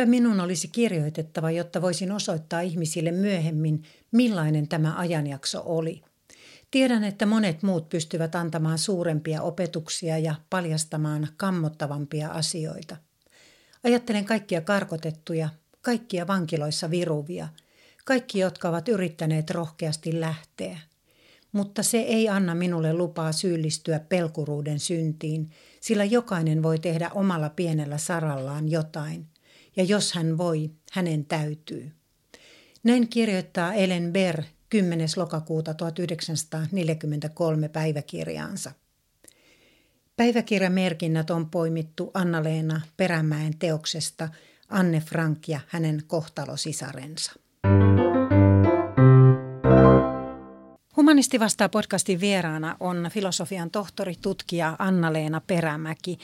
Näinpä 0.00 0.10
minun 0.10 0.40
olisi 0.40 0.68
kirjoitettava, 0.68 1.50
jotta 1.50 1.82
voisin 1.82 2.12
osoittaa 2.12 2.60
ihmisille 2.60 3.12
myöhemmin, 3.12 3.82
millainen 4.12 4.68
tämä 4.68 4.98
ajanjakso 4.98 5.62
oli. 5.64 6.02
Tiedän, 6.70 7.04
että 7.04 7.26
monet 7.26 7.62
muut 7.62 7.88
pystyvät 7.88 8.34
antamaan 8.34 8.78
suurempia 8.78 9.42
opetuksia 9.42 10.18
ja 10.18 10.34
paljastamaan 10.50 11.28
kammottavampia 11.36 12.28
asioita. 12.28 12.96
Ajattelen 13.84 14.24
kaikkia 14.24 14.60
karkotettuja, 14.60 15.48
kaikkia 15.82 16.26
vankiloissa 16.26 16.90
viruvia, 16.90 17.48
kaikki, 18.04 18.38
jotka 18.38 18.68
ovat 18.68 18.88
yrittäneet 18.88 19.50
rohkeasti 19.50 20.20
lähteä. 20.20 20.78
Mutta 21.52 21.82
se 21.82 21.98
ei 21.98 22.28
anna 22.28 22.54
minulle 22.54 22.92
lupaa 22.92 23.32
syyllistyä 23.32 24.00
pelkuruuden 24.00 24.78
syntiin, 24.78 25.50
sillä 25.80 26.04
jokainen 26.04 26.62
voi 26.62 26.78
tehdä 26.78 27.10
omalla 27.14 27.50
pienellä 27.50 27.98
sarallaan 27.98 28.70
jotain, 28.70 29.29
ja 29.76 29.84
jos 29.84 30.12
hän 30.12 30.38
voi, 30.38 30.70
hänen 30.92 31.24
täytyy. 31.24 31.92
Näin 32.84 33.08
kirjoittaa 33.08 33.74
Ellen 33.74 34.12
Ber 34.12 34.42
10. 34.68 35.08
lokakuuta 35.16 35.74
1943 35.74 37.68
päiväkirjaansa. 37.68 38.72
Päiväkirjamerkinnät 40.16 41.30
on 41.30 41.50
poimittu 41.50 42.10
Anna-Leena 42.14 42.80
Perämäen 42.96 43.58
teoksesta 43.58 44.28
Anne 44.68 45.00
Frank 45.00 45.48
ja 45.48 45.60
hänen 45.66 46.02
kohtalosisarensa. 46.06 47.32
Humanisti 50.96 51.40
vastaa 51.40 51.68
podcastin 51.68 52.20
vieraana 52.20 52.76
on 52.80 53.10
filosofian 53.12 53.70
tohtori, 53.70 54.14
tutkija 54.22 54.76
Anna-Leena 54.78 55.40
Perämäki. 55.46 56.18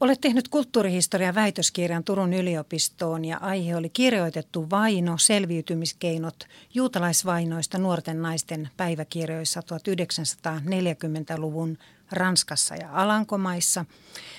Olet 0.00 0.20
tehnyt 0.20 0.48
kulttuurihistorian 0.48 1.34
väitöskirjan 1.34 2.04
Turun 2.04 2.32
yliopistoon 2.32 3.24
ja 3.24 3.38
aihe 3.38 3.76
oli 3.76 3.90
kirjoitettu 3.90 4.70
vaino, 4.70 5.18
selviytymiskeinot 5.18 6.44
juutalaisvainoista 6.74 7.78
nuorten 7.78 8.22
naisten 8.22 8.70
päiväkirjoissa 8.76 9.60
1940-luvun 9.60 11.78
Ranskassa 12.12 12.74
ja 12.74 12.88
Alankomaissa. 12.92 13.84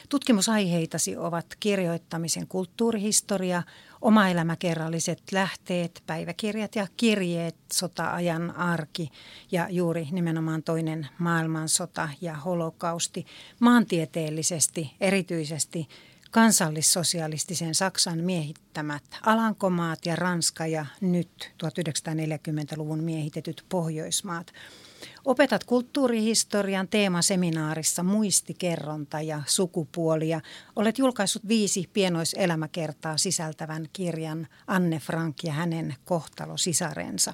Tutkimusaiheitasi 0.09 1.17
ovat 1.17 1.45
kirjoittamisen 1.59 2.47
kulttuurihistoria, 2.47 3.63
omaelämäkerralliset 4.01 5.21
lähteet, 5.31 6.03
päiväkirjat 6.07 6.75
ja 6.75 6.87
kirjeet, 6.97 7.55
sota-ajan 7.73 8.55
arki 8.55 9.09
ja 9.51 9.67
juuri 9.69 10.07
nimenomaan 10.11 10.63
toinen 10.63 11.07
maailmansota 11.17 12.09
ja 12.21 12.35
holokausti. 12.35 13.25
Maantieteellisesti 13.59 14.91
erityisesti 15.01 15.87
kansallissosialistisen 16.31 17.75
Saksan 17.75 18.19
miehittämät 18.19 19.03
Alankomaat 19.25 20.05
ja 20.05 20.15
Ranska 20.15 20.67
ja 20.67 20.85
nyt 21.01 21.51
1940-luvun 21.63 23.03
miehitetyt 23.03 23.65
Pohjoismaat– 23.69 24.53
Opetat 25.25 25.63
kulttuurihistorian 25.63 26.87
teemaseminaarissa 26.87 28.03
muistikerronta 28.03 29.21
ja 29.21 29.41
sukupuolia. 29.45 30.41
Olet 30.75 30.97
julkaissut 30.97 31.47
viisi 31.47 31.89
pienoiselämäkertaa 31.93 33.17
sisältävän 33.17 33.85
kirjan 33.93 34.47
Anne 34.67 34.99
Frank 34.99 35.35
ja 35.43 35.53
hänen 35.53 35.95
kohtalosisarensa. 36.05 37.33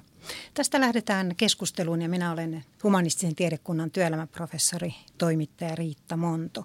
Tästä 0.54 0.80
lähdetään 0.80 1.36
keskusteluun 1.36 2.02
ja 2.02 2.08
minä 2.08 2.32
olen 2.32 2.64
humanistisen 2.82 3.34
tiedekunnan 3.34 3.90
työelämäprofessori, 3.90 4.94
toimittaja 5.18 5.74
Riitta 5.74 6.16
Monto. 6.16 6.64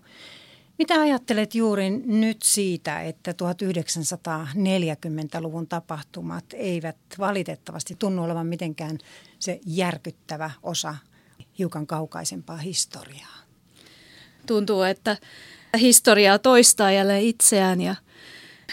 Mitä 0.78 1.02
ajattelet 1.02 1.56
juuri 1.56 1.90
nyt 1.90 2.38
siitä, 2.44 3.02
että 3.02 3.32
1940-luvun 3.32 5.68
tapahtumat 5.68 6.46
eivät 6.54 6.98
valitettavasti 7.20 7.96
tunnu 8.00 8.24
olevan 8.24 8.48
mitenkään 8.48 8.98
se 9.44 9.60
järkyttävä 9.66 10.52
osa 10.64 10.96
hiukan 11.60 11.88
kaukaisempaa 11.88 12.58
historiaa? 12.58 13.38
Tuntuu, 14.48 14.82
että 14.82 15.18
historiaa 15.80 16.40
toistaa 16.40 16.92
jälleen 16.92 17.24
itseään 17.24 17.82
ja 17.82 17.96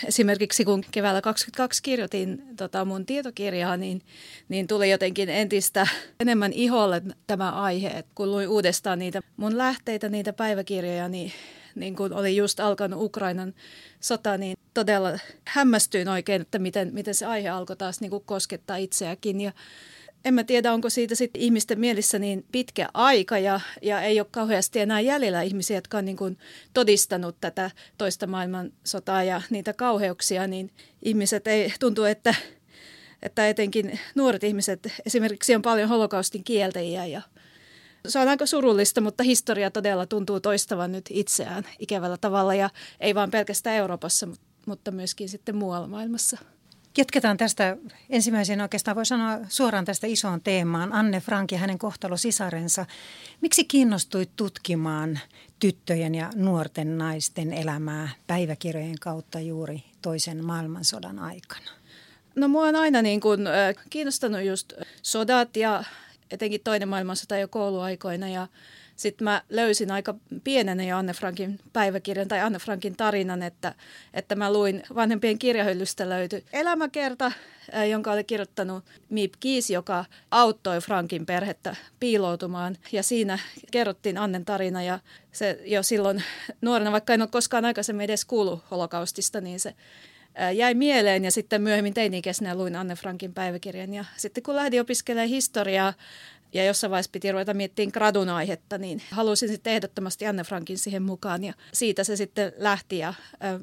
esimerkiksi 0.06 0.64
kun 0.64 0.84
keväällä 0.90 1.20
22 1.20 1.82
kirjoitin 1.82 2.42
tota 2.56 2.84
mun 2.84 3.06
tietokirjaa, 3.06 3.76
niin, 3.76 4.02
niin 4.48 4.66
tuli 4.66 4.90
jotenkin 4.90 5.28
entistä 5.28 5.86
enemmän 6.20 6.52
iholle 6.52 7.02
tämä 7.26 7.50
aihe. 7.50 8.04
kun 8.14 8.30
luin 8.30 8.48
uudestaan 8.48 8.98
niitä 8.98 9.20
mun 9.36 9.58
lähteitä, 9.58 10.08
niitä 10.08 10.32
päiväkirjoja, 10.32 11.08
niin 11.08 11.32
niin 11.74 11.96
kun 11.96 12.12
oli 12.12 12.36
just 12.36 12.60
alkanut 12.60 13.02
Ukrainan 13.02 13.54
sota, 14.00 14.38
niin 14.38 14.56
todella 14.74 15.18
hämmästyin 15.44 16.08
oikein, 16.08 16.42
että 16.42 16.58
miten, 16.58 16.94
miten 16.94 17.14
se 17.14 17.26
aihe 17.26 17.48
alkoi 17.48 17.76
taas 17.76 18.00
niin 18.00 18.10
koskettaa 18.24 18.76
itseäkin. 18.76 19.40
Ja 19.40 19.52
en 20.24 20.34
mä 20.34 20.44
tiedä, 20.44 20.72
onko 20.72 20.90
siitä 20.90 21.14
sitten 21.14 21.42
ihmisten 21.42 21.80
mielissä 21.80 22.18
niin 22.18 22.44
pitkä 22.52 22.88
aika 22.94 23.38
ja, 23.38 23.60
ja 23.82 24.02
ei 24.02 24.20
ole 24.20 24.26
kauheasti 24.30 24.80
enää 24.80 25.00
jäljellä 25.00 25.42
ihmisiä, 25.42 25.76
jotka 25.76 25.98
on 25.98 26.04
niin 26.04 26.16
kuin 26.16 26.38
todistanut 26.74 27.36
tätä 27.40 27.70
toista 27.98 28.26
maailmansotaa 28.26 29.24
ja 29.24 29.42
niitä 29.50 29.72
kauheuksia, 29.72 30.46
niin 30.46 30.70
ihmiset 31.02 31.46
ei 31.46 31.74
tuntuu, 31.80 32.04
että, 32.04 32.34
että 33.22 33.48
etenkin 33.48 34.00
nuoret 34.14 34.44
ihmiset, 34.44 34.92
esimerkiksi 35.06 35.54
on 35.54 35.62
paljon 35.62 35.88
holokaustin 35.88 36.44
kieltäjiä 36.44 37.06
ja 37.06 37.22
se 38.08 38.18
on 38.18 38.28
aika 38.28 38.46
surullista, 38.46 39.00
mutta 39.00 39.22
historia 39.22 39.70
todella 39.70 40.06
tuntuu 40.06 40.40
toistavan 40.40 40.92
nyt 40.92 41.04
itseään 41.10 41.64
ikävällä 41.78 42.16
tavalla 42.16 42.54
ja 42.54 42.70
ei 43.00 43.14
vain 43.14 43.30
pelkästään 43.30 43.76
Euroopassa, 43.76 44.28
mutta 44.66 44.90
myöskin 44.90 45.28
sitten 45.28 45.56
muualla 45.56 45.88
maailmassa. 45.88 46.38
Jatketaan 46.96 47.36
tästä 47.36 47.76
ensimmäisenä 48.10 48.62
oikeastaan 48.64 48.94
voi 48.94 49.06
sanoa 49.06 49.38
suoraan 49.48 49.84
tästä 49.84 50.06
isoon 50.06 50.40
teemaan. 50.40 50.92
Anne 50.92 51.20
Frank 51.20 51.52
ja 51.52 51.58
hänen 51.58 51.78
kohtalo-sisarensa. 51.78 52.86
Miksi 53.40 53.64
kiinnostuit 53.64 54.30
tutkimaan 54.36 55.18
tyttöjen 55.60 56.14
ja 56.14 56.30
nuorten 56.34 56.98
naisten 56.98 57.52
elämää 57.52 58.08
päiväkirjojen 58.26 58.98
kautta 59.00 59.40
juuri 59.40 59.82
toisen 60.02 60.44
maailmansodan 60.44 61.18
aikana? 61.18 61.70
No 62.34 62.48
mua 62.48 62.64
on 62.64 62.76
aina 62.76 63.02
niin 63.02 63.20
kuin, 63.20 63.40
kiinnostanut 63.90 64.42
just 64.42 64.72
sodat 65.02 65.56
ja 65.56 65.84
etenkin 66.30 66.60
toinen 66.64 66.88
maailmansota 66.88 67.36
jo 67.36 67.48
kouluaikoina 67.48 68.28
ja 68.28 68.48
sitten 69.00 69.24
mä 69.24 69.42
löysin 69.48 69.90
aika 69.90 70.14
pienenä 70.44 70.84
jo 70.84 70.96
Anne 70.96 71.12
Frankin 71.12 71.58
päiväkirjan 71.72 72.28
tai 72.28 72.40
Anne 72.40 72.58
Frankin 72.58 72.96
tarinan, 72.96 73.42
että, 73.42 73.74
että 74.14 74.36
mä 74.36 74.52
luin 74.52 74.82
vanhempien 74.94 75.38
kirjahyllystä 75.38 76.08
löyty 76.08 76.44
elämäkerta, 76.52 77.32
jonka 77.90 78.12
oli 78.12 78.24
kirjoittanut 78.24 78.84
Miip 79.10 79.34
Kiis, 79.40 79.70
joka 79.70 80.04
auttoi 80.30 80.80
Frankin 80.80 81.26
perhettä 81.26 81.76
piiloutumaan. 82.00 82.76
Ja 82.92 83.02
siinä 83.02 83.38
kerrottiin 83.70 84.18
Annen 84.18 84.44
tarina 84.44 84.82
ja 84.82 84.98
se 85.32 85.60
jo 85.64 85.82
silloin 85.82 86.22
nuorena, 86.60 86.92
vaikka 86.92 87.14
en 87.14 87.22
ole 87.22 87.28
koskaan 87.32 87.64
aikaisemmin 87.64 88.04
edes 88.04 88.24
kuullut 88.24 88.64
holokaustista, 88.70 89.40
niin 89.40 89.60
se 89.60 89.74
jäi 90.54 90.74
mieleen 90.74 91.24
ja 91.24 91.30
sitten 91.30 91.62
myöhemmin 91.62 91.94
teini-ikäisenä 91.94 92.54
luin 92.54 92.76
Anne 92.76 92.94
Frankin 92.94 93.34
päiväkirjan. 93.34 93.94
Ja 93.94 94.04
sitten 94.16 94.42
kun 94.42 94.56
lähdin 94.56 94.80
opiskelemaan 94.80 95.28
historiaa 95.28 95.94
ja 96.52 96.64
jossain 96.64 96.90
vaiheessa 96.90 97.10
piti 97.12 97.32
ruveta 97.32 97.54
miettimään 97.54 97.90
gradun 97.92 98.28
aihetta, 98.28 98.78
niin 98.78 99.02
halusin 99.10 99.48
sitten 99.48 99.72
ehdottomasti 99.72 100.26
Anne 100.26 100.44
Frankin 100.44 100.78
siihen 100.78 101.02
mukaan 101.02 101.44
ja 101.44 101.54
siitä 101.72 102.04
se 102.04 102.16
sitten 102.16 102.52
lähti 102.56 102.98
ja 102.98 103.14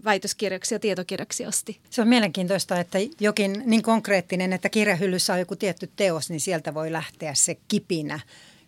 väitöskirjaksi 0.06 0.76
ja 0.76 0.80
tietokirjaksi 0.80 1.46
asti. 1.46 1.80
Se 1.90 2.02
on 2.02 2.08
mielenkiintoista, 2.08 2.80
että 2.80 2.98
jokin 3.20 3.64
niin 3.66 3.84
konkreettinen, 3.84 4.54
että 4.54 4.70
kirjahyllyssä 4.70 5.34
on 5.34 5.40
joku 5.40 5.56
tietty 5.56 5.92
teos, 5.96 6.30
niin 6.30 6.42
sieltä 6.42 6.74
voi 6.74 6.92
lähteä 6.92 7.34
se 7.34 7.58
kipinä 7.68 8.20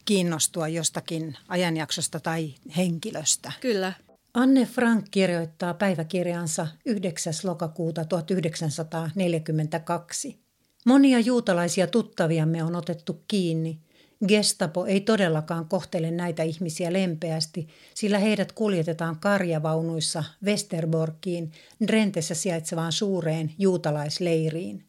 kiinnostua 0.06 0.68
jostakin 0.68 1.38
ajanjaksosta 1.48 2.20
tai 2.20 2.54
henkilöstä. 2.78 3.52
Kyllä. 3.62 3.94
Anne 4.34 4.66
Frank 4.66 5.06
kirjoittaa 5.12 5.74
päiväkirjansa 5.74 6.68
9. 6.86 7.34
lokakuuta 7.44 8.06
1942. 8.06 10.40
Monia 10.86 11.20
juutalaisia 11.20 11.88
tuttaviamme 11.88 12.64
on 12.64 12.76
otettu 12.76 13.24
kiinni. 13.28 13.80
Gestapo 14.28 14.86
ei 14.86 15.02
todellakaan 15.02 15.66
kohtele 15.66 16.12
näitä 16.12 16.44
ihmisiä 16.44 16.94
lempeästi, 16.94 17.68
sillä 17.94 18.20
heidät 18.20 18.52
kuljetetaan 18.52 19.20
karjavaunuissa 19.20 20.24
Westerborkiin, 20.44 21.52
Drentessä 21.88 22.36
sijaitsevaan 22.36 22.92
suureen 22.92 23.52
juutalaisleiriin. 23.60 24.84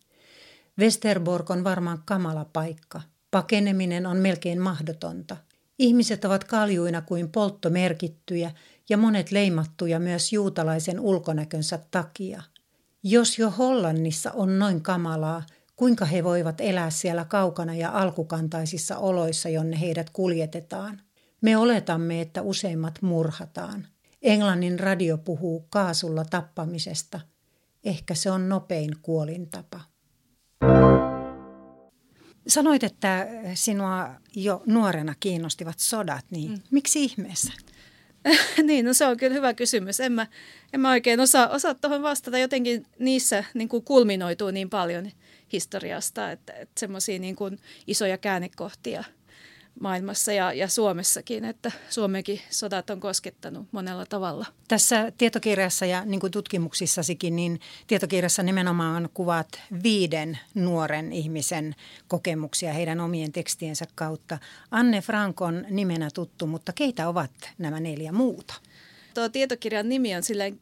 Westerborg 0.78 1.50
on 1.50 1.64
varmaan 1.64 2.02
kamala 2.04 2.44
paikka. 2.44 3.00
Pakeneminen 3.30 4.06
on 4.06 4.16
melkein 4.16 4.60
mahdotonta. 4.60 5.36
Ihmiset 5.78 6.24
ovat 6.24 6.44
kaljuina 6.44 7.02
kuin 7.02 7.32
polttomerkittyjä 7.32 8.50
ja 8.88 8.96
monet 8.96 9.30
leimattuja 9.30 10.00
myös 10.00 10.32
juutalaisen 10.32 11.00
ulkonäkönsä 11.00 11.78
takia. 11.90 12.42
Jos 13.02 13.38
jo 13.38 13.50
Hollannissa 13.50 14.30
on 14.30 14.58
noin 14.58 14.82
kamalaa, 14.82 15.42
kuinka 15.80 16.04
he 16.04 16.24
voivat 16.24 16.60
elää 16.60 16.90
siellä 16.90 17.24
kaukana 17.24 17.74
ja 17.74 17.90
alkukantaisissa 17.90 18.98
oloissa, 18.98 19.48
jonne 19.48 19.80
heidät 19.80 20.10
kuljetetaan? 20.10 21.00
Me 21.40 21.56
oletamme, 21.56 22.20
että 22.20 22.42
useimmat 22.42 23.02
murhataan. 23.02 23.86
Englannin 24.22 24.80
radio 24.80 25.18
puhuu 25.18 25.66
kaasulla 25.70 26.24
tappamisesta. 26.24 27.20
Ehkä 27.84 28.14
se 28.14 28.30
on 28.30 28.48
nopein 28.48 28.90
kuolintapa. 29.02 29.80
Sanoit, 32.46 32.84
että 32.84 33.26
sinua 33.54 34.08
jo 34.34 34.62
nuorena 34.66 35.14
kiinnostivat 35.20 35.78
sodat, 35.78 36.24
niin 36.30 36.50
mm. 36.50 36.58
miksi 36.70 37.04
ihmeessä? 37.04 37.52
niin, 38.66 38.84
no 38.84 38.94
se 38.94 39.06
on 39.06 39.16
kyllä 39.16 39.34
hyvä 39.34 39.54
kysymys. 39.54 40.00
En 40.00 40.12
mä, 40.12 40.26
en 40.72 40.80
mä 40.80 40.90
oikein 40.90 41.20
osaa, 41.20 41.48
osaa 41.48 41.74
tuohon 41.74 42.02
vastata. 42.02 42.38
Jotenkin 42.38 42.86
niissä 42.98 43.44
niin 43.54 43.68
kuin 43.68 43.84
kulminoituu 43.84 44.50
niin 44.50 44.70
paljon 44.70 45.10
historiasta, 45.52 46.30
että, 46.30 46.52
että 46.52 46.80
semmoisia 46.80 47.18
niin 47.18 47.36
isoja 47.86 48.18
käännekohtia– 48.18 49.04
maailmassa 49.80 50.32
ja, 50.32 50.52
ja 50.52 50.68
Suomessakin, 50.68 51.44
että 51.44 51.72
Suomekin 51.90 52.40
sodat 52.50 52.90
on 52.90 53.00
koskettanut 53.00 53.66
monella 53.72 54.06
tavalla. 54.06 54.46
Tässä 54.68 55.12
tietokirjassa 55.18 55.86
ja 55.86 56.04
niin 56.04 56.20
kuin 56.20 56.30
tutkimuksissasikin, 56.30 57.36
niin 57.36 57.60
tietokirjassa 57.86 58.42
nimenomaan 58.42 59.08
kuvat 59.14 59.48
viiden 59.82 60.38
nuoren 60.54 61.12
ihmisen 61.12 61.74
kokemuksia 62.08 62.72
heidän 62.72 63.00
omien 63.00 63.32
tekstiensä 63.32 63.84
kautta. 63.94 64.38
Anne 64.70 65.00
Frank 65.00 65.40
on 65.40 65.66
nimenä 65.70 66.08
tuttu, 66.14 66.46
mutta 66.46 66.72
keitä 66.72 67.08
ovat 67.08 67.32
nämä 67.58 67.80
neljä 67.80 68.12
muuta? 68.12 68.54
Tuo 69.14 69.28
tietokirjan 69.28 69.88
nimi 69.88 70.14
on 70.14 70.22
silleen 70.22 70.60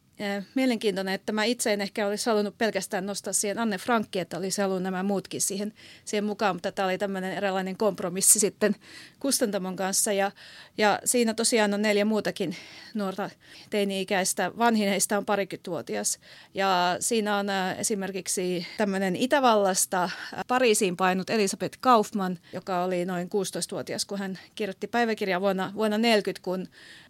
mielenkiintoinen, 0.55 1.13
että 1.13 1.31
mä 1.31 1.43
itse 1.43 1.73
en 1.73 1.81
ehkä 1.81 2.07
olisi 2.07 2.29
halunnut 2.29 2.57
pelkästään 2.57 3.05
nostaa 3.05 3.33
siihen 3.33 3.59
Anne 3.59 3.77
Frankki, 3.77 4.19
että 4.19 4.37
olisi 4.37 4.61
halunnut 4.61 4.83
nämä 4.83 5.03
muutkin 5.03 5.41
siihen, 5.41 5.73
siihen 6.05 6.23
mukaan, 6.23 6.55
mutta 6.55 6.71
tämä 6.71 6.87
oli 6.87 6.97
tämmöinen 6.97 7.33
erilainen 7.33 7.77
kompromissi 7.77 8.39
sitten 8.39 8.75
kustantamon 9.19 9.75
kanssa. 9.75 10.13
Ja, 10.13 10.31
ja 10.77 10.99
siinä 11.05 11.33
tosiaan 11.33 11.73
on 11.73 11.81
neljä 11.81 12.05
muutakin 12.05 12.55
nuorta 12.93 13.29
teini-ikäistä. 13.69 14.51
Vanhin 14.57 14.89
heistä 14.89 15.17
on 15.17 15.25
parikymmentävuotias. 15.25 16.19
Ja 16.53 16.97
siinä 16.99 17.37
on 17.37 17.47
esimerkiksi 17.77 18.67
tämmöinen 18.77 19.15
Itävallasta 19.15 20.09
Pariisiin 20.47 20.97
painut 20.97 21.29
Elisabeth 21.29 21.77
Kaufman, 21.81 22.39
joka 22.53 22.83
oli 22.83 23.05
noin 23.05 23.27
16-vuotias, 23.27 24.05
kun 24.05 24.19
hän 24.19 24.39
kirjoitti 24.55 24.87
päiväkirjaa 24.87 25.41
vuonna, 25.41 25.71
vuonna 25.75 25.97
40, 25.97 26.43
kun 26.43 26.67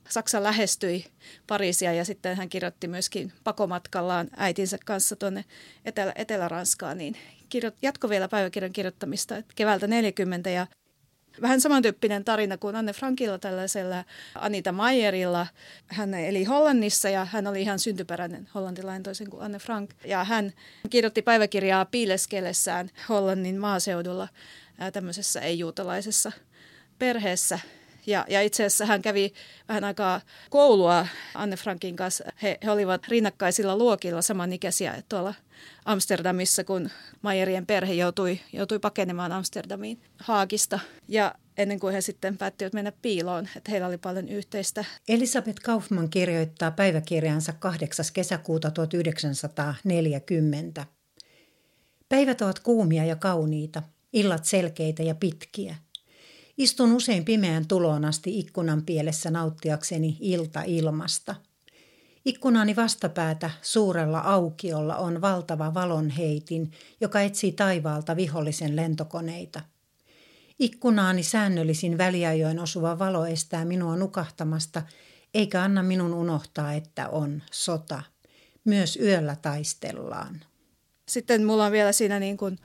Saksa 0.10 0.44
lähestyi 0.44 1.06
Pariisia 1.48 1.94
ja 1.94 2.06
sitten 2.06 2.38
hän 2.38 2.50
kirjoitti 2.50 2.88
myöskin 2.88 3.34
pakomatkallaan 3.44 4.30
äitinsä 4.38 4.78
kanssa 4.86 5.16
tuonne 5.16 5.46
Etelä- 5.86 6.14
Etelä-Ranskaan, 6.16 6.98
niin 6.98 7.16
kirjo- 7.50 7.72
jatko 7.82 8.10
vielä 8.10 8.28
päiväkirjan 8.28 8.74
kirjoittamista 8.74 9.36
keväältä 9.56 9.88
40 9.88 10.50
ja 10.50 10.68
vähän 11.42 11.62
samantyyppinen 11.62 12.26
tarina 12.26 12.58
kuin 12.58 12.76
Anne 12.76 12.94
Frankilla 12.94 13.38
tällaisella 13.38 14.04
Anita 14.36 14.72
Mayerilla. 14.72 15.48
Hän 15.88 16.14
eli 16.14 16.44
Hollannissa 16.44 17.10
ja 17.10 17.26
hän 17.26 17.48
oli 17.48 17.62
ihan 17.62 17.80
syntyperäinen 17.80 18.50
hollantilainen 18.56 19.04
toisin 19.04 19.30
kuin 19.30 19.44
Anne 19.44 19.60
Frank. 19.60 19.90
Ja 20.06 20.24
hän 20.24 20.54
kirjoitti 20.90 21.22
päiväkirjaa 21.22 21.86
piileskellessään 21.86 22.90
Hollannin 23.10 23.60
maaseudulla 23.60 24.28
tämmöisessä 24.94 25.42
ei-juutalaisessa 25.42 26.32
perheessä 27.00 27.60
ja, 28.10 28.26
ja 28.30 28.42
itse 28.42 28.66
asiassa 28.66 28.86
hän 28.86 29.02
kävi 29.02 29.34
vähän 29.68 29.84
aikaa 29.84 30.22
koulua 30.50 31.08
Anne 31.36 31.56
Frankin 31.56 31.96
kanssa. 31.96 32.24
He, 32.42 32.58
he 32.64 32.72
olivat 32.72 33.08
rinnakkaisilla 33.08 33.78
luokilla 33.78 34.22
samanikäisiä 34.22 35.04
tuolla 35.10 35.34
Amsterdamissa, 35.86 36.64
kun 36.64 36.90
Mayerien 37.22 37.66
perhe 37.66 37.94
joutui, 37.94 38.40
joutui 38.54 38.80
pakenemaan 38.80 39.32
Amsterdamiin 39.32 40.02
Haagista. 40.18 40.80
Ja 41.08 41.36
ennen 41.58 41.80
kuin 41.80 41.94
he 41.94 42.02
sitten 42.02 42.38
päättivät 42.38 42.74
mennä 42.74 42.92
piiloon, 43.02 43.48
että 43.56 43.72
heillä 43.72 43.88
oli 43.88 43.98
paljon 43.98 44.30
yhteistä. 44.30 44.86
Elisabeth 45.08 45.62
Kaufman 45.64 46.10
kirjoittaa 46.10 46.72
päiväkirjansa 46.72 47.54
8. 47.54 48.06
kesäkuuta 48.14 48.72
1940. 48.72 50.86
Päivät 52.10 52.42
ovat 52.42 52.60
kuumia 52.60 53.06
ja 53.06 53.16
kauniita, 53.16 53.84
illat 54.14 54.46
selkeitä 54.46 55.04
ja 55.04 55.16
pitkiä– 55.16 55.76
Istun 56.60 56.92
usein 56.92 57.26
pimeän 57.26 57.68
tuloon 57.68 58.06
asti 58.06 58.40
ikkunan 58.40 58.84
pielessä 58.86 59.32
nauttiakseni 59.32 60.18
ilta-ilmasta. 60.20 61.36
Ikkunani 62.26 62.76
vastapäätä 62.76 63.52
suurella 63.62 64.20
aukiolla 64.20 64.96
on 64.96 65.22
valtava 65.22 65.74
valonheitin, 65.74 66.72
joka 67.02 67.22
etsii 67.22 67.52
taivaalta 67.52 68.16
vihollisen 68.16 68.76
lentokoneita. 68.76 69.62
Ikkunaani 70.60 71.24
säännöllisin 71.24 71.98
väliajoin 71.98 72.60
osuva 72.60 73.00
valo 73.00 73.26
estää 73.26 73.66
minua 73.66 73.96
nukahtamasta, 73.96 74.82
eikä 75.34 75.64
anna 75.64 75.84
minun 75.84 76.14
unohtaa, 76.14 76.74
että 76.74 77.10
on 77.10 77.42
sota. 77.52 78.04
Myös 78.66 78.98
yöllä 79.02 79.36
taistellaan. 79.42 80.42
Sitten 81.08 81.46
mulla 81.46 81.66
on 81.66 81.72
vielä 81.72 81.92
siinä 81.92 82.20
niin 82.20 82.38
kuin 82.38 82.60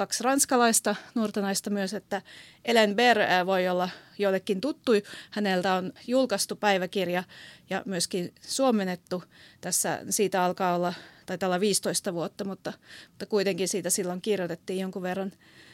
kaksi 0.00 0.24
ranskalaista 0.24 0.96
nuorta 1.14 1.40
naista 1.40 1.70
myös, 1.70 1.94
että 1.94 2.22
Ellen 2.64 2.96
Ber 2.96 3.18
voi 3.46 3.68
olla 3.68 3.88
joillekin 4.18 4.60
tuttu. 4.60 4.92
Häneltä 5.30 5.74
on 5.74 5.92
julkaistu 6.06 6.56
päiväkirja 6.56 7.24
ja 7.70 7.82
myöskin 7.86 8.34
suomennettu. 8.40 9.24
Tässä 9.60 10.00
siitä 10.10 10.44
alkaa 10.44 10.74
olla, 10.74 10.94
tai 11.26 11.38
tällä 11.38 11.60
15 11.60 12.14
vuotta, 12.14 12.44
mutta, 12.44 12.72
mutta 13.08 13.26
kuitenkin 13.26 13.68
siitä 13.68 13.90
silloin 13.90 14.20
kirjoitettiin 14.20 14.80
jonkun 14.80 15.02
verran. 15.02 15.32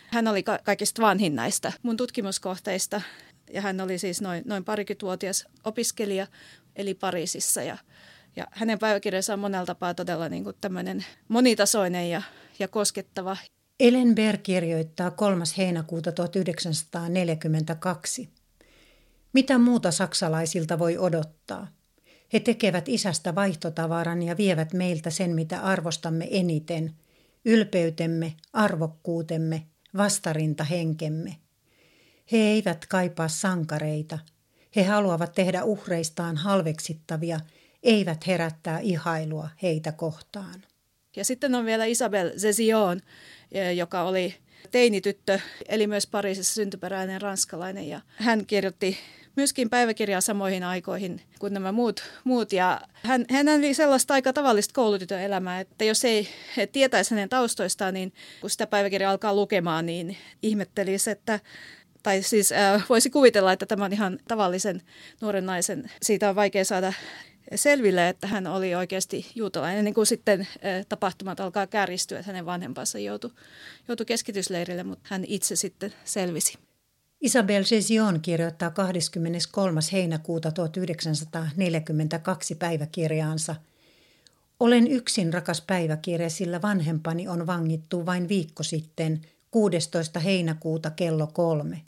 Hän 0.09 0.29
oli 0.29 0.43
ka- 0.43 0.59
kaikista 0.65 1.03
vanhin 1.03 1.37
näistä 1.37 1.73
mun 1.83 1.97
tutkimuskohteista 1.97 3.01
ja 3.53 3.61
hän 3.61 3.81
oli 3.81 3.99
siis 3.99 4.21
noin, 4.21 4.43
noin 4.47 4.65
parikymmentävuotias 4.65 5.45
opiskelija, 5.65 6.27
eli 6.77 6.95
Pariisissa 6.95 7.63
ja 7.63 7.79
ja 8.37 8.47
hänen 8.51 8.79
päiväkirjansa 8.79 9.33
on 9.33 9.39
monella 9.39 9.67
tapaa 9.67 9.95
todella 9.95 10.29
niin 10.29 10.45
kuin 10.45 10.57
tämmöinen 10.61 11.05
monitasoinen 11.29 12.11
ja, 12.11 12.23
ja 12.59 12.69
koskettava. 12.69 13.37
Ellen 13.81 14.15
Berg 14.15 14.43
kirjoittaa 14.43 15.11
3. 15.11 15.45
heinäkuuta 15.59 16.13
1942. 16.13 18.29
Mitä 19.33 19.59
muuta 19.59 19.91
saksalaisilta 19.91 20.79
voi 20.79 20.99
odottaa? 20.99 21.69
He 22.33 22.41
tekevät 22.41 22.89
isästä 22.89 23.35
vaihtotavaran 23.35 24.23
ja 24.23 24.37
vievät 24.37 24.73
meiltä 24.73 25.11
sen, 25.11 25.35
mitä 25.35 25.61
arvostamme 25.61 26.29
eniten, 26.31 26.93
ylpeytemme, 27.45 28.35
arvokkuutemme, 28.53 29.67
vastarintahenkemme. 29.97 31.37
He 32.33 32.37
eivät 32.37 32.87
kaipaa 32.87 33.29
sankareita. 33.29 34.19
He 34.77 34.85
haluavat 34.85 35.33
tehdä 35.33 35.65
uhreistaan 35.65 36.37
halveksittavia, 36.37 37.41
eivät 37.83 38.27
herättää 38.27 38.79
ihailua 38.79 39.49
heitä 39.63 39.93
kohtaan. 39.93 40.63
Ja 41.17 41.25
sitten 41.25 41.55
on 41.55 41.65
vielä 41.65 41.85
Isabel 41.85 42.31
Zezion, 42.39 43.01
joka 43.77 44.03
oli 44.03 44.35
teinityttö, 44.71 45.41
eli 45.69 45.87
myös 45.87 46.07
Pariisissa 46.07 46.55
syntyperäinen 46.55 47.23
ranskalainen. 47.23 47.89
Ja 47.89 48.01
hän 48.17 48.47
kirjoitti 48.47 48.99
myöskin 49.37 49.71
päiväkirjaa 49.71 50.21
samoihin 50.21 50.65
aikoihin 50.65 51.21
kuin 51.39 51.55
nämä 51.55 51.73
muut. 51.73 52.03
muut. 52.25 52.53
Ja 52.53 52.81
hän, 52.93 53.25
hän 53.31 53.49
oli 53.49 53.75
sellaista 53.75 54.15
aika 54.15 54.33
tavallista 54.33 54.75
koulutytön 54.75 55.21
elämää, 55.21 55.61
että 55.61 55.85
jos 55.85 56.05
ei 56.05 56.29
tietäisi 56.73 57.15
hänen 57.15 57.29
taustoistaan, 57.29 57.95
niin 57.95 58.13
kun 58.41 58.51
sitä 58.51 58.67
päiväkirjaa 58.67 59.11
alkaa 59.11 59.35
lukemaan, 59.35 59.87
niin 59.87 60.17
ihmettelisi, 60.43 61.11
että 61.11 61.41
tai 62.03 62.23
siis 62.23 62.53
äh, 62.53 62.85
voisi 62.89 63.11
kuvitella, 63.11 63.53
että 63.53 63.67
tämä 63.67 63.85
on 63.85 63.93
ihan 63.93 64.19
tavallisen 64.29 64.83
nuoren 65.21 65.47
naisen, 65.47 65.91
siitä 66.03 66.29
on 66.29 66.37
vaikea 66.37 66.65
saada 66.65 66.93
selville, 67.55 68.09
että 68.09 68.27
hän 68.27 68.47
oli 68.47 68.75
oikeasti 68.75 69.27
juutalainen, 69.35 69.85
niin 69.85 69.95
kuin 69.95 70.07
sitten 70.07 70.49
tapahtumat 70.89 71.41
alkaa 71.41 71.67
kärjistyä, 71.67 72.19
että 72.19 72.33
hänen 72.33 72.47
vanhempansa 72.47 72.99
joutui, 72.99 73.31
joutui 73.89 74.07
keskitysleirille, 74.07 74.83
mutta 74.83 75.09
hän 75.09 75.25
itse 75.25 75.57
sitten 75.57 75.93
selvisi. 76.05 76.59
Isabel 77.21 77.65
Gesion 77.65 78.21
kirjoittaa 78.21 78.71
23. 78.71 79.81
heinäkuuta 79.93 80.53
1942 80.53 82.55
päiväkirjaansa. 82.55 83.57
Olen 84.61 84.87
yksin 84.87 85.33
rakas 85.33 85.61
päiväkirja, 85.61 86.31
sillä 86.31 86.63
vanhempani 86.63 87.29
on 87.29 87.47
vangittu 87.47 88.07
vain 88.07 88.29
viikko 88.29 88.63
sitten, 88.63 89.23
16. 89.51 90.21
heinäkuuta 90.21 90.91
kello 90.91 91.27
kolme. 91.27 91.83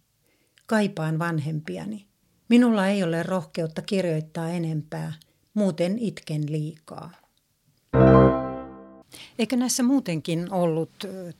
Kaipaan 0.66 1.18
vanhempiani. 1.18 2.06
Minulla 2.48 2.86
ei 2.86 3.02
ole 3.02 3.22
rohkeutta 3.22 3.82
kirjoittaa 3.82 4.48
enempää– 4.48 5.12
muuten 5.58 5.98
itken 5.98 6.52
liikaa. 6.52 7.10
Eikö 9.38 9.56
näissä 9.56 9.82
muutenkin 9.82 10.52
ollut, 10.52 10.90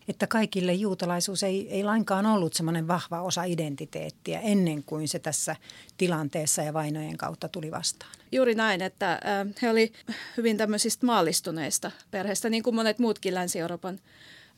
että 0.09 0.27
kaikille 0.27 0.73
juutalaisuus 0.75 1.43
ei, 1.43 1.69
ei 1.71 1.85
lainkaan 1.85 2.27
ollut 2.27 2.55
semmoinen 2.55 2.89
vahva 2.89 3.23
osa 3.23 3.45
identiteettiä 3.45 4.41
ennen 4.41 4.83
kuin 4.83 5.09
se 5.09 5.19
tässä 5.19 5.57
tilanteessa 5.97 6.63
ja 6.63 6.73
vainojen 6.73 7.17
kautta 7.17 7.49
tuli 7.49 7.71
vastaan? 7.71 8.13
Juuri 8.33 8.55
näin, 8.55 8.83
että 8.83 9.21
he 9.63 9.71
oli 9.71 9.93
hyvin 10.37 10.57
tämmöisistä 10.57 11.07
maallistuneista 11.07 11.91
perheistä, 12.11 12.51
niin 12.51 12.63
kuin 12.63 12.77
monet 12.77 12.99
muutkin 12.99 13.35
Länsi-Euroopan 13.35 13.99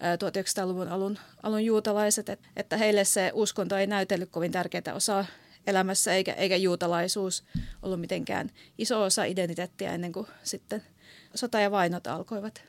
1900-luvun 0.00 0.88
alun, 0.88 1.18
alun 1.42 1.64
juutalaiset, 1.64 2.26
että 2.56 2.76
heille 2.76 3.04
se 3.04 3.30
uskonto 3.34 3.76
ei 3.76 3.86
näytellyt 3.86 4.30
kovin 4.30 4.52
tärkeää 4.52 4.94
osaa 4.94 5.24
elämässä, 5.66 6.14
eikä, 6.14 6.32
eikä 6.32 6.56
juutalaisuus 6.56 7.44
ollut 7.82 8.00
mitenkään 8.00 8.50
iso 8.78 9.02
osa 9.02 9.24
identiteettiä 9.24 9.94
ennen 9.94 10.12
kuin 10.12 10.26
sitten 10.42 10.82
sota 11.34 11.60
ja 11.60 11.70
vainot 11.70 12.06
alkoivat. 12.06 12.62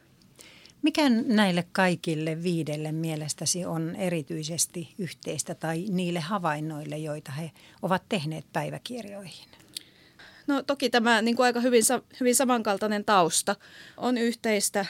Mikä 0.82 1.10
näille 1.10 1.68
kaikille 1.72 2.44
viidelle 2.44 2.92
mielestäsi 2.92 3.66
on 3.66 3.96
erityisesti 3.96 4.94
yhteistä 4.98 5.56
tai 5.56 5.86
niille 5.90 6.20
havainnoille, 6.20 6.98
joita 6.98 7.32
he 7.32 7.52
ovat 7.82 8.04
tehneet 8.10 8.46
päiväkirjoihin? 8.54 9.48
No 10.48 10.64
toki 10.64 10.90
tämä 10.90 11.22
niin 11.22 11.36
kuin 11.36 11.46
aika 11.46 11.60
hyvin, 11.60 11.84
hyvin 12.20 12.36
samankaltainen 12.36 13.06
tausta 13.06 13.56
on 13.98 14.18
yhteistä. 14.18 14.86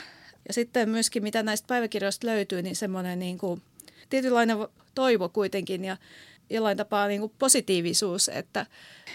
Ja 0.47 0.53
sitten 0.53 0.89
myöskin 0.89 1.23
mitä 1.23 1.43
näistä 1.43 1.67
päiväkirjoista 1.67 2.27
löytyy, 2.27 2.61
niin 2.61 2.75
semmoinen 2.75 3.19
niin 3.19 3.37
kuin 3.37 3.61
tietynlainen 4.09 4.57
toivo 4.95 5.29
kuitenkin 5.29 5.85
ja 5.85 5.97
jollain 6.49 6.77
tapaa 6.77 7.07
niin 7.07 7.19
kuin 7.19 7.33
positiivisuus, 7.39 8.29
että 8.29 8.65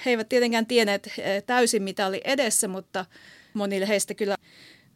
he 0.04 0.11
eivät 0.11 0.28
tietenkään 0.28 0.66
tienneet 0.66 1.12
eh, 1.18 1.42
täysin 1.42 1.83
mitä 1.83 2.06
oli 2.06 2.21
edessä, 2.25 2.68
mutta 2.68 3.06
monille 3.54 3.88
heistä 3.88 4.14
kyllä 4.14 4.37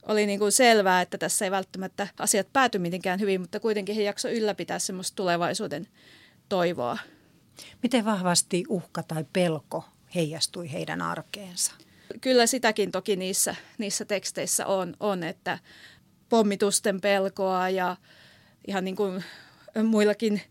oli 0.09 0.27
niin 0.27 0.39
kuin 0.39 0.53
selvää, 0.53 1.01
että 1.01 1.19
tässä 1.19 1.45
ei 1.45 1.51
välttämättä 1.51 2.09
asiat 2.19 2.53
pääty 2.53 2.79
mitenkään 2.79 3.21
hyvin, 3.21 3.41
mutta 3.41 3.61
kuitenkin 3.61 3.97
he 3.97 4.03
jakso 4.03 4.29
ylläpitää 4.29 4.79
semmoista 4.79 5.17
tulevaisuuden 5.17 5.87
toivoa. 6.49 6.99
Miten 7.83 8.05
vahvasti 8.05 8.65
uhka 8.69 9.03
tai 9.03 9.25
pelko 9.33 9.85
heijastui 10.15 10.73
heidän 10.73 11.03
arkeensa? 11.03 11.73
Kyllä 12.21 12.47
sitäkin 12.47 12.93
toki 12.93 13.17
niissä, 13.17 13.57
niissä 13.79 14.05
teksteissä 14.05 14.67
on, 14.67 14.97
on, 15.01 15.23
että 15.23 15.59
pommitusten 16.29 17.01
pelkoa 17.01 17.69
ja 17.69 17.97
ihan 18.67 18.85
niin 18.85 18.97
kuin 18.97 19.25
muillakin 19.85 20.43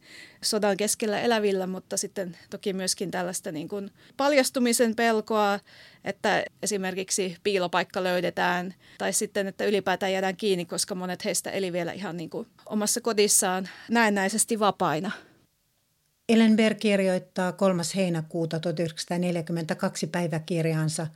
sodan 0.43 0.77
keskellä 0.77 1.21
elävillä, 1.21 1.67
mutta 1.67 1.97
sitten 1.97 2.37
toki 2.49 2.73
myöskin 2.73 3.11
tällaista 3.11 3.51
niin 3.51 3.67
kuin 3.67 3.91
paljastumisen 4.17 4.95
pelkoa, 4.95 5.59
että 6.03 6.43
esimerkiksi 6.63 7.37
piilopaikka 7.43 8.03
löydetään 8.03 8.73
tai 8.97 9.13
sitten, 9.13 9.47
että 9.47 9.65
ylipäätään 9.65 10.11
jäädään 10.11 10.37
kiinni, 10.37 10.65
koska 10.65 10.95
monet 10.95 11.25
heistä 11.25 11.49
eli 11.49 11.73
vielä 11.73 11.91
ihan 11.91 12.17
niin 12.17 12.29
kuin 12.29 12.47
omassa 12.65 13.01
kodissaan 13.01 13.69
näennäisesti 13.89 14.59
vapaina. 14.59 15.11
Ellenberg 16.29 16.77
kirjoittaa 16.79 17.51
3. 17.51 17.83
heinäkuuta 17.95 18.59
1942 18.59 20.07
päiväkirjaansa. 20.07 21.07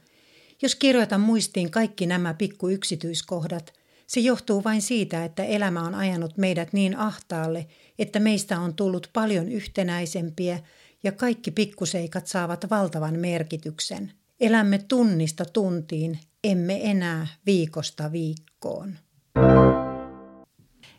Jos 0.61 0.75
kirjoitan 0.75 1.21
muistiin 1.21 1.71
kaikki 1.71 2.05
nämä 2.05 2.33
pikkuyksityiskohdat, 2.33 3.73
se 4.13 4.19
johtuu 4.19 4.63
vain 4.63 4.81
siitä, 4.81 5.25
että 5.25 5.43
elämä 5.43 5.81
on 5.81 5.95
ajanut 5.95 6.37
meidät 6.37 6.73
niin 6.73 6.97
ahtaalle, 6.97 7.67
että 7.99 8.19
meistä 8.19 8.59
on 8.59 8.73
tullut 8.73 9.09
paljon 9.13 9.49
yhtenäisempiä 9.49 10.59
ja 11.03 11.11
kaikki 11.11 11.51
pikkuseikat 11.51 12.27
saavat 12.27 12.69
valtavan 12.69 13.19
merkityksen. 13.19 14.11
Elämme 14.39 14.77
tunnista 14.87 15.45
tuntiin, 15.45 16.19
emme 16.43 16.91
enää 16.91 17.27
viikosta 17.45 18.11
viikkoon. 18.11 18.95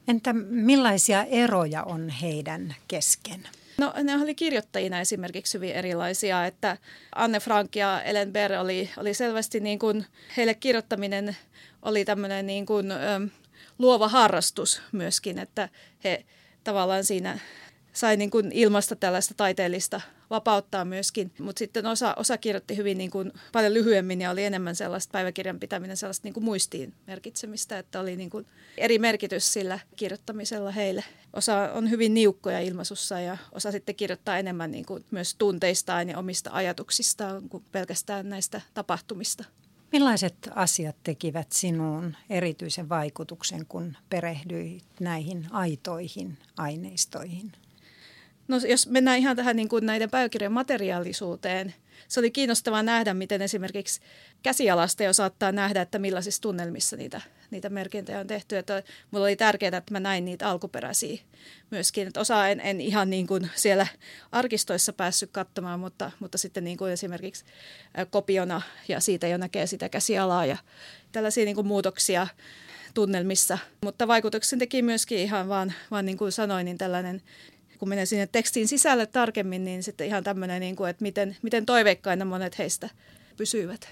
Entä 0.09 0.33
millaisia 0.49 1.25
eroja 1.25 1.83
on 1.83 2.09
heidän 2.09 2.75
kesken? 2.89 3.49
No 3.79 3.93
ne 4.03 4.15
oli 4.23 4.35
kirjoittajina 4.35 5.01
esimerkiksi 5.01 5.55
hyvin 5.55 5.73
erilaisia, 5.73 6.47
että 6.47 6.77
Anne 7.15 7.41
Frank 7.41 7.77
ja 7.77 8.03
Ellen 8.03 8.33
Berg 8.33 8.61
oli, 8.61 8.91
oli 8.97 9.15
selvästi 9.15 9.61
niin 9.61 9.79
kuin, 9.79 10.07
heille 10.37 10.55
kirjoittaminen 10.55 11.37
oli 11.83 12.05
tämmöinen 12.05 12.47
niin 12.47 12.67
kuin, 12.67 12.87
luova 13.79 14.09
harrastus 14.09 14.83
myöskin, 14.93 15.39
että 15.39 15.69
he 16.05 16.25
tavallaan 16.65 17.05
siinä 17.05 17.39
sai 17.95 18.17
niin 18.17 18.31
kuin 18.31 18.53
ilmasta 18.53 18.97
tällaista 18.97 19.35
taiteellista 19.37 20.01
vapauttaa 20.31 20.85
myöskin, 20.85 21.33
mutta 21.39 21.59
sitten 21.59 21.87
osa, 21.87 22.15
osa 22.15 22.39
kirjoitti 22.39 22.77
hyvin 22.77 22.99
niin 22.99 23.11
kuin 23.11 23.33
paljon 23.53 23.75
lyhyemmin 23.75 24.21
ja 24.21 24.31
oli 24.31 24.45
enemmän 24.45 24.77
sellaista 24.77 25.13
päiväkirjan 25.13 25.61
pitäminen 25.61 25.97
sellaista 25.97 26.27
niin 26.27 26.35
kuin 26.35 26.45
muistiin 26.45 26.95
merkitsemistä, 27.07 27.79
että 27.79 28.01
oli 28.01 28.17
niin 28.17 28.31
kuin 28.31 28.47
eri 28.79 28.99
merkitys 28.99 29.53
sillä 29.53 29.79
kirjoittamisella 29.97 30.71
heille. 30.71 31.05
Osa 31.33 31.73
on 31.73 31.91
hyvin 31.91 32.15
niukkoja 32.15 32.61
ilmaisussa 32.61 33.21
ja 33.21 33.37
osa 33.53 33.73
sitten 33.73 33.95
kirjoittaa 33.95 34.39
enemmän 34.39 34.71
niin 34.71 34.87
kuin 34.87 35.05
myös 35.11 35.35
tunteistaan 35.35 36.09
ja 36.09 36.19
omista 36.19 36.51
ajatuksistaan 36.53 37.49
kuin 37.49 37.65
pelkästään 37.73 38.29
näistä 38.29 38.61
tapahtumista. 38.75 39.45
Millaiset 39.93 40.51
asiat 40.55 40.97
tekivät 41.03 41.53
sinuun 41.53 42.17
erityisen 42.31 42.89
vaikutuksen, 42.89 43.67
kun 43.67 43.97
perehdyit 44.11 44.85
näihin 45.01 45.47
aitoihin 45.51 46.39
aineistoihin? 46.57 47.53
No 48.49 48.57
jos 48.69 48.87
mennään 48.87 49.19
ihan 49.19 49.37
tähän 49.37 49.57
niin 49.57 49.69
kuin 49.69 49.87
näiden 49.87 50.11
päiväkirjan 50.11 50.53
materiaalisuuteen, 50.53 51.75
se 52.09 52.21
oli 52.21 52.31
kiinnostavaa 52.31 52.83
nähdä, 52.83 53.15
miten 53.15 53.43
esimerkiksi 53.43 54.01
käsialasta 54.43 55.03
jo 55.03 55.13
saattaa 55.13 55.53
nähdä, 55.53 55.83
että 55.83 55.99
millaisissa 55.99 56.43
tunnelmissa 56.43 56.97
niitä, 56.97 57.21
niitä 57.51 57.69
merkintöjä 57.69 58.21
on 58.21 58.27
tehty. 58.27 58.57
Että 58.57 58.83
mulla 59.11 59.25
oli 59.25 59.37
tärkeää, 59.37 59.77
että 59.77 59.93
mä 59.93 60.01
näin 60.01 60.25
niitä 60.25 60.49
alkuperäisiä 60.49 61.19
myöskin. 61.71 62.07
Että 62.09 62.21
osa 62.21 62.49
en, 62.49 62.61
en 62.61 62.81
ihan 62.81 63.11
niin 63.11 63.27
kuin 63.27 63.51
siellä 63.55 63.87
arkistoissa 64.33 64.93
päässyt 64.93 65.31
katsomaan, 65.33 65.81
mutta, 65.81 66.11
mutta 66.21 66.39
sitten 66.39 66.65
niin 66.65 66.77
kuin 66.77 66.93
esimerkiksi 66.93 67.45
kopiona 68.11 68.63
ja 68.89 69.01
siitä 69.01 69.29
jo 69.29 69.37
näkee 69.37 69.67
sitä 69.67 69.89
käsialaa 69.89 70.47
ja 70.47 70.57
tällaisia 71.13 71.45
niin 71.45 71.57
kuin 71.57 71.67
muutoksia 71.67 72.27
tunnelmissa. 72.95 73.59
Mutta 73.85 74.09
vaikutuksen 74.09 74.59
teki 74.59 74.83
myöskin 74.83 75.19
ihan 75.19 75.49
vaan, 75.49 75.73
vaan 75.91 76.07
niin 76.07 76.19
kuin 76.19 76.33
sanoin, 76.33 76.65
niin 76.65 76.79
tällainen 76.79 77.23
kun 77.79 77.89
menee 77.89 78.07
sinne 78.07 78.27
tekstiin 78.27 78.69
sisälle 78.69 79.07
tarkemmin, 79.07 79.65
niin 79.65 79.83
sitten 79.83 80.07
ihan 80.07 80.25
tämmöinen, 80.25 80.61
niin 80.61 80.77
kuin, 80.77 80.91
että 80.91 81.03
miten, 81.03 81.37
miten 81.43 81.67
toiveikkaina 81.67 82.25
monet 82.25 82.59
heistä 82.59 82.91
pysyvät. 83.37 83.89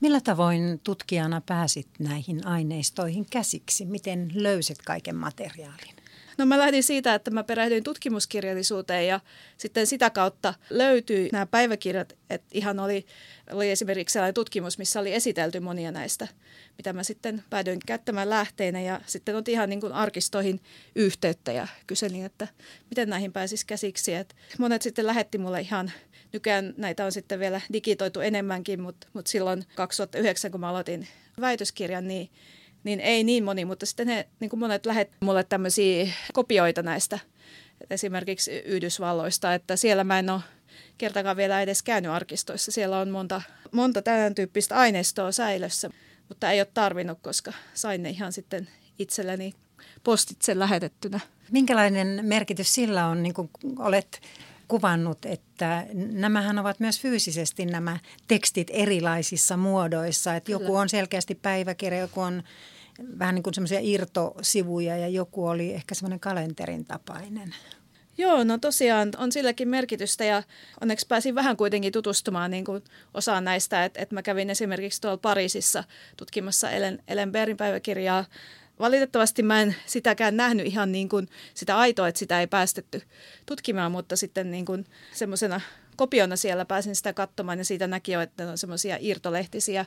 Millä 0.00 0.20
tavoin 0.20 0.80
tutkijana 0.84 1.40
pääsit 1.46 1.88
näihin 1.98 2.46
aineistoihin 2.46 3.26
käsiksi? 3.30 3.84
Miten 3.84 4.30
löysit 4.34 4.78
kaiken 4.86 5.16
materiaalin? 5.16 6.01
No 6.38 6.46
mä 6.46 6.58
lähdin 6.58 6.82
siitä, 6.82 7.14
että 7.14 7.30
mä 7.30 7.44
perehdyin 7.44 7.84
tutkimuskirjallisuuteen 7.84 9.06
ja 9.06 9.20
sitten 9.56 9.86
sitä 9.86 10.10
kautta 10.10 10.54
löytyi 10.70 11.28
nämä 11.32 11.46
päiväkirjat, 11.46 12.16
että 12.30 12.48
ihan 12.52 12.80
oli, 12.80 13.06
oli 13.52 13.70
esimerkiksi 13.70 14.12
sellainen 14.12 14.34
tutkimus, 14.34 14.78
missä 14.78 15.00
oli 15.00 15.14
esitelty 15.14 15.60
monia 15.60 15.92
näistä, 15.92 16.28
mitä 16.78 16.92
mä 16.92 17.02
sitten 17.02 17.44
päädyin 17.50 17.80
käyttämään 17.86 18.30
lähteinä 18.30 18.80
ja 18.80 19.00
sitten 19.06 19.36
otin 19.36 19.52
ihan 19.52 19.68
niin 19.68 19.80
kuin 19.80 19.92
arkistoihin 19.92 20.60
yhteyttä 20.94 21.52
ja 21.52 21.66
kyselin, 21.86 22.24
että 22.24 22.48
miten 22.90 23.08
näihin 23.08 23.32
pääsisi 23.32 23.66
käsiksi. 23.66 24.14
Et 24.14 24.36
monet 24.58 24.82
sitten 24.82 25.06
lähetti 25.06 25.38
mulle 25.38 25.60
ihan 25.60 25.92
Nykyään 26.32 26.74
näitä 26.76 27.04
on 27.04 27.12
sitten 27.12 27.40
vielä 27.40 27.60
digitoitu 27.72 28.20
enemmänkin, 28.20 28.80
mutta, 28.80 29.06
mutta 29.12 29.30
silloin 29.30 29.64
2009, 29.74 30.50
kun 30.50 30.60
mä 30.60 30.68
aloitin 30.68 31.08
väitöskirjan, 31.40 32.08
niin 32.08 32.30
niin 32.84 33.00
ei 33.00 33.24
niin 33.24 33.44
moni, 33.44 33.64
mutta 33.64 33.86
sitten 33.86 34.08
he, 34.08 34.28
niin 34.40 34.50
kuin 34.50 34.60
monet 34.60 34.86
lähet 34.86 35.10
mulle 35.20 35.44
tämmöisiä 35.44 36.06
kopioita 36.32 36.82
näistä 36.82 37.18
esimerkiksi 37.90 38.50
Yhdysvalloista, 38.50 39.54
että 39.54 39.76
siellä 39.76 40.04
mä 40.04 40.18
en 40.18 40.30
ole 40.30 40.40
kertakaan 40.98 41.36
vielä 41.36 41.62
edes 41.62 41.82
käynyt 41.82 42.10
arkistoissa. 42.10 42.72
Siellä 42.72 42.98
on 42.98 43.10
monta, 43.10 43.42
monta 43.72 44.02
tämän 44.02 44.34
tyyppistä 44.34 44.76
aineistoa 44.76 45.32
säilössä, 45.32 45.90
mutta 46.28 46.50
ei 46.50 46.60
ole 46.60 46.68
tarvinnut, 46.74 47.18
koska 47.22 47.52
sain 47.74 48.02
ne 48.02 48.10
ihan 48.10 48.32
sitten 48.32 48.68
itselleni 48.98 49.54
postitse 50.04 50.58
lähetettynä. 50.58 51.20
Minkälainen 51.50 52.20
merkitys 52.22 52.74
sillä 52.74 53.06
on, 53.06 53.22
niin 53.22 53.34
kuin 53.34 53.50
olet 53.78 54.20
kuvannut, 54.68 55.24
että 55.24 55.86
nämähän 55.94 56.58
ovat 56.58 56.80
myös 56.80 57.00
fyysisesti 57.00 57.66
nämä 57.66 57.98
tekstit 58.28 58.68
erilaisissa 58.70 59.56
muodoissa. 59.56 60.36
Että 60.36 60.52
joku 60.52 60.76
on 60.76 60.88
selkeästi 60.88 61.34
päiväkirja, 61.34 62.00
joku 62.00 62.20
on 62.20 62.42
vähän 63.18 63.34
niin 63.34 63.42
kuin 63.42 63.54
semmoisia 63.54 63.78
irtosivuja 63.82 64.96
ja 64.96 65.08
joku 65.08 65.46
oli 65.46 65.72
ehkä 65.72 65.94
semmoinen 65.94 66.20
kalenterin 66.20 66.84
tapainen. 66.84 67.54
Joo, 68.18 68.44
no 68.44 68.58
tosiaan 68.58 69.10
on 69.16 69.32
silläkin 69.32 69.68
merkitystä 69.68 70.24
ja 70.24 70.42
onneksi 70.80 71.06
pääsin 71.06 71.34
vähän 71.34 71.56
kuitenkin 71.56 71.92
tutustumaan 71.92 72.50
niin 72.50 72.64
kuin 72.64 72.84
osaan 73.14 73.44
näistä, 73.44 73.84
että, 73.84 74.02
että 74.02 74.14
mä 74.14 74.22
kävin 74.22 74.50
esimerkiksi 74.50 75.00
tuolla 75.00 75.16
Pariisissa 75.16 75.84
tutkimassa 76.16 76.70
Ellen, 76.70 77.02
Ellen 77.08 77.32
Berin 77.32 77.56
päiväkirjaa. 77.56 78.24
Valitettavasti 78.78 79.42
mä 79.42 79.62
en 79.62 79.76
sitäkään 79.86 80.36
nähnyt 80.36 80.66
ihan 80.66 80.92
niin 80.92 81.08
kuin 81.08 81.28
sitä 81.54 81.78
aitoa, 81.78 82.08
että 82.08 82.18
sitä 82.18 82.40
ei 82.40 82.46
päästetty 82.46 83.02
tutkimaan, 83.46 83.92
mutta 83.92 84.16
sitten 84.16 84.50
niin 84.50 84.64
kuin 84.64 84.86
semmoisena 85.12 85.60
kopiona 85.96 86.36
siellä 86.36 86.64
pääsin 86.64 86.96
sitä 86.96 87.12
katsomaan 87.12 87.58
ja 87.58 87.64
siitä 87.64 87.86
näki 87.86 88.12
jo, 88.12 88.20
että 88.20 88.50
on 88.50 88.58
semmoisia 88.58 88.96
irtolehtisiä 89.00 89.86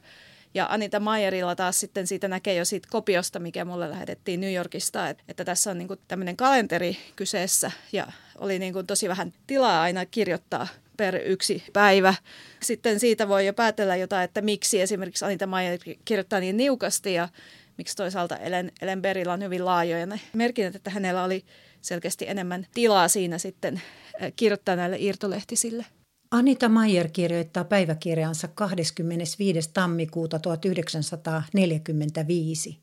ja 0.54 0.68
Anita 0.70 1.00
Mayerilla 1.00 1.56
taas 1.56 1.80
sitten 1.80 2.08
siitä 2.08 2.28
näkee 2.28 2.56
jo 2.56 2.66
siitä 2.66 2.88
kopiosta, 2.92 3.40
mikä 3.40 3.66
mulle 3.66 3.90
lähetettiin 3.90 4.42
New 4.42 4.54
Yorkista, 4.54 5.10
että, 5.10 5.24
että 5.28 5.46
tässä 5.46 5.72
on 5.72 5.78
niin 5.78 5.90
tämmöinen 6.08 6.38
kalenteri 6.38 6.98
kyseessä 7.16 7.72
ja 7.92 8.08
oli 8.38 8.60
niin 8.60 8.74
kuin 8.74 8.88
tosi 8.88 9.10
vähän 9.10 9.34
tilaa 9.48 9.82
aina 9.82 10.06
kirjoittaa 10.06 10.68
per 10.98 11.16
yksi 11.26 11.64
päivä. 11.74 12.14
Sitten 12.60 13.00
siitä 13.00 13.28
voi 13.28 13.46
jo 13.46 13.54
päätellä 13.54 13.96
jotain, 13.96 14.24
että 14.24 14.42
miksi 14.42 14.82
esimerkiksi 14.82 15.26
Anita 15.26 15.48
Mayer 15.48 15.80
kirjoittaa 16.06 16.40
niin 16.40 16.58
niukasti 16.58 17.14
ja 17.14 17.30
miksi 17.78 17.96
toisaalta 17.96 18.38
Ellen, 18.38 18.72
Ellen 18.82 19.02
Berillä 19.02 19.34
on 19.34 19.44
hyvin 19.44 19.66
laajoja 19.66 20.06
ne 20.06 20.20
merkinnät, 20.34 20.76
että 20.76 20.90
hänellä 20.90 21.24
oli 21.24 21.46
selkeästi 21.82 22.28
enemmän 22.28 22.68
tilaa 22.74 23.08
siinä 23.08 23.38
sitten 23.38 23.82
eh, 24.20 24.34
kirjoittaa 24.36 24.76
näille 24.76 24.98
irtolehtisille. 25.00 25.86
Anita 26.32 26.70
Mayer 26.70 27.08
kirjoittaa 27.08 27.64
päiväkirjansa 27.64 28.48
25. 28.48 29.70
tammikuuta 29.74 30.40
1945. 30.40 32.80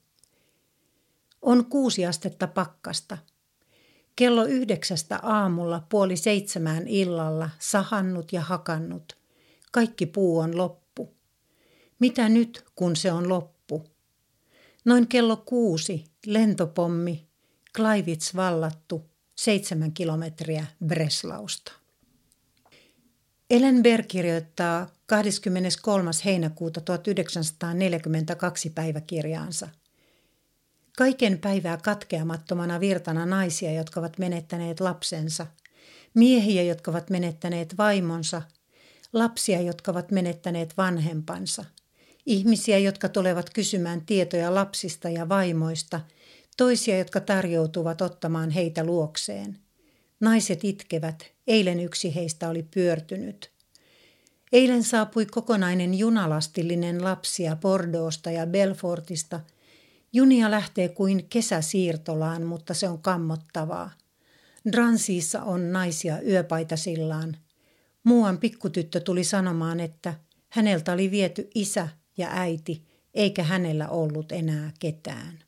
On 1.43 1.67
kuusi 1.67 2.07
astetta 2.07 2.47
pakkasta. 2.47 3.19
Kello 4.17 4.45
yhdeksästä 4.45 5.19
aamulla 5.23 5.87
puoli 5.89 6.17
seitsemään 6.17 6.89
illalla 6.89 7.51
sahannut 7.59 8.33
ja 8.33 8.41
hakannut. 8.41 9.19
Kaikki 9.73 10.07
puu 10.07 10.39
on 10.39 10.57
loppu. 10.57 11.15
Mitä 11.99 12.29
nyt, 12.29 12.65
kun 12.75 12.97
se 12.97 13.13
on 13.13 13.29
loppu? 13.29 13.51
Noin 14.85 15.09
kello 15.09 15.37
kuusi 15.37 16.05
lentopommi, 16.27 17.29
Klaivits 17.77 18.37
vallattu, 18.37 19.11
seitsemän 19.37 19.93
kilometriä 19.93 20.67
Breslausta. 20.87 21.73
Ellenberg 23.51 24.07
kirjoittaa 24.09 24.91
23. 25.07 26.11
heinäkuuta 26.25 26.81
1942 26.81 28.71
päiväkirjaansa. 28.71 29.69
Kaiken 30.97 31.39
päivää 31.39 31.77
katkeamattomana 31.77 32.81
virtana 32.81 33.27
naisia, 33.27 33.73
jotka 33.73 34.01
ovat 34.01 34.19
menettäneet 34.19 34.81
lapsensa, 34.81 35.47
miehiä, 36.15 36.62
jotka 36.62 36.91
ovat 36.91 37.11
menettäneet 37.11 37.79
vaimonsa, 37.79 38.43
lapsia, 39.12 39.61
jotka 39.61 39.91
ovat 39.91 40.11
menettäneet 40.11 40.77
vanhempansa, 40.77 41.65
ihmisiä, 42.26 42.79
jotka 42.79 43.09
tulevat 43.09 43.50
kysymään 43.50 44.07
tietoja 44.07 44.55
lapsista 44.55 45.09
ja 45.09 45.29
vaimoista, 45.29 46.00
toisia, 46.57 46.99
jotka 46.99 47.21
tarjoutuvat 47.21 48.00
ottamaan 48.02 48.50
heitä 48.50 48.85
luokseen. 48.85 49.59
Naiset 50.21 50.64
itkevät, 50.64 51.33
eilen 51.47 51.81
yksi 51.81 52.14
heistä 52.14 52.49
oli 52.49 52.62
pyörtynyt. 52.75 53.52
Eilen 54.52 54.83
saapui 54.83 55.26
kokonainen 55.26 55.95
junalastillinen 55.95 57.05
lapsia 57.05 57.57
Bordeauxsta 57.57 58.31
ja 58.31 58.47
Belfortista. 58.47 59.41
Junia 60.12 60.50
lähtee 60.50 60.88
kuin 60.88 61.26
kesäsiirtolaan, 61.29 62.43
mutta 62.43 62.75
se 62.75 62.88
on 62.88 63.02
kammottavaa. 63.02 63.91
Dransiissa 64.73 65.43
on 65.43 65.73
naisia 65.73 66.21
yöpaitasillaan. 66.21 67.37
Muuan 68.05 68.38
pikkutyttö 68.38 69.00
tuli 69.00 69.25
sanomaan, 69.25 69.81
että 69.81 70.14
häneltä 70.49 70.93
oli 70.93 71.11
viety 71.11 71.50
isä 71.55 71.88
ja 72.16 72.28
äiti, 72.31 72.83
eikä 73.14 73.42
hänellä 73.42 73.88
ollut 73.88 74.33
enää 74.33 74.71
ketään. 74.78 75.38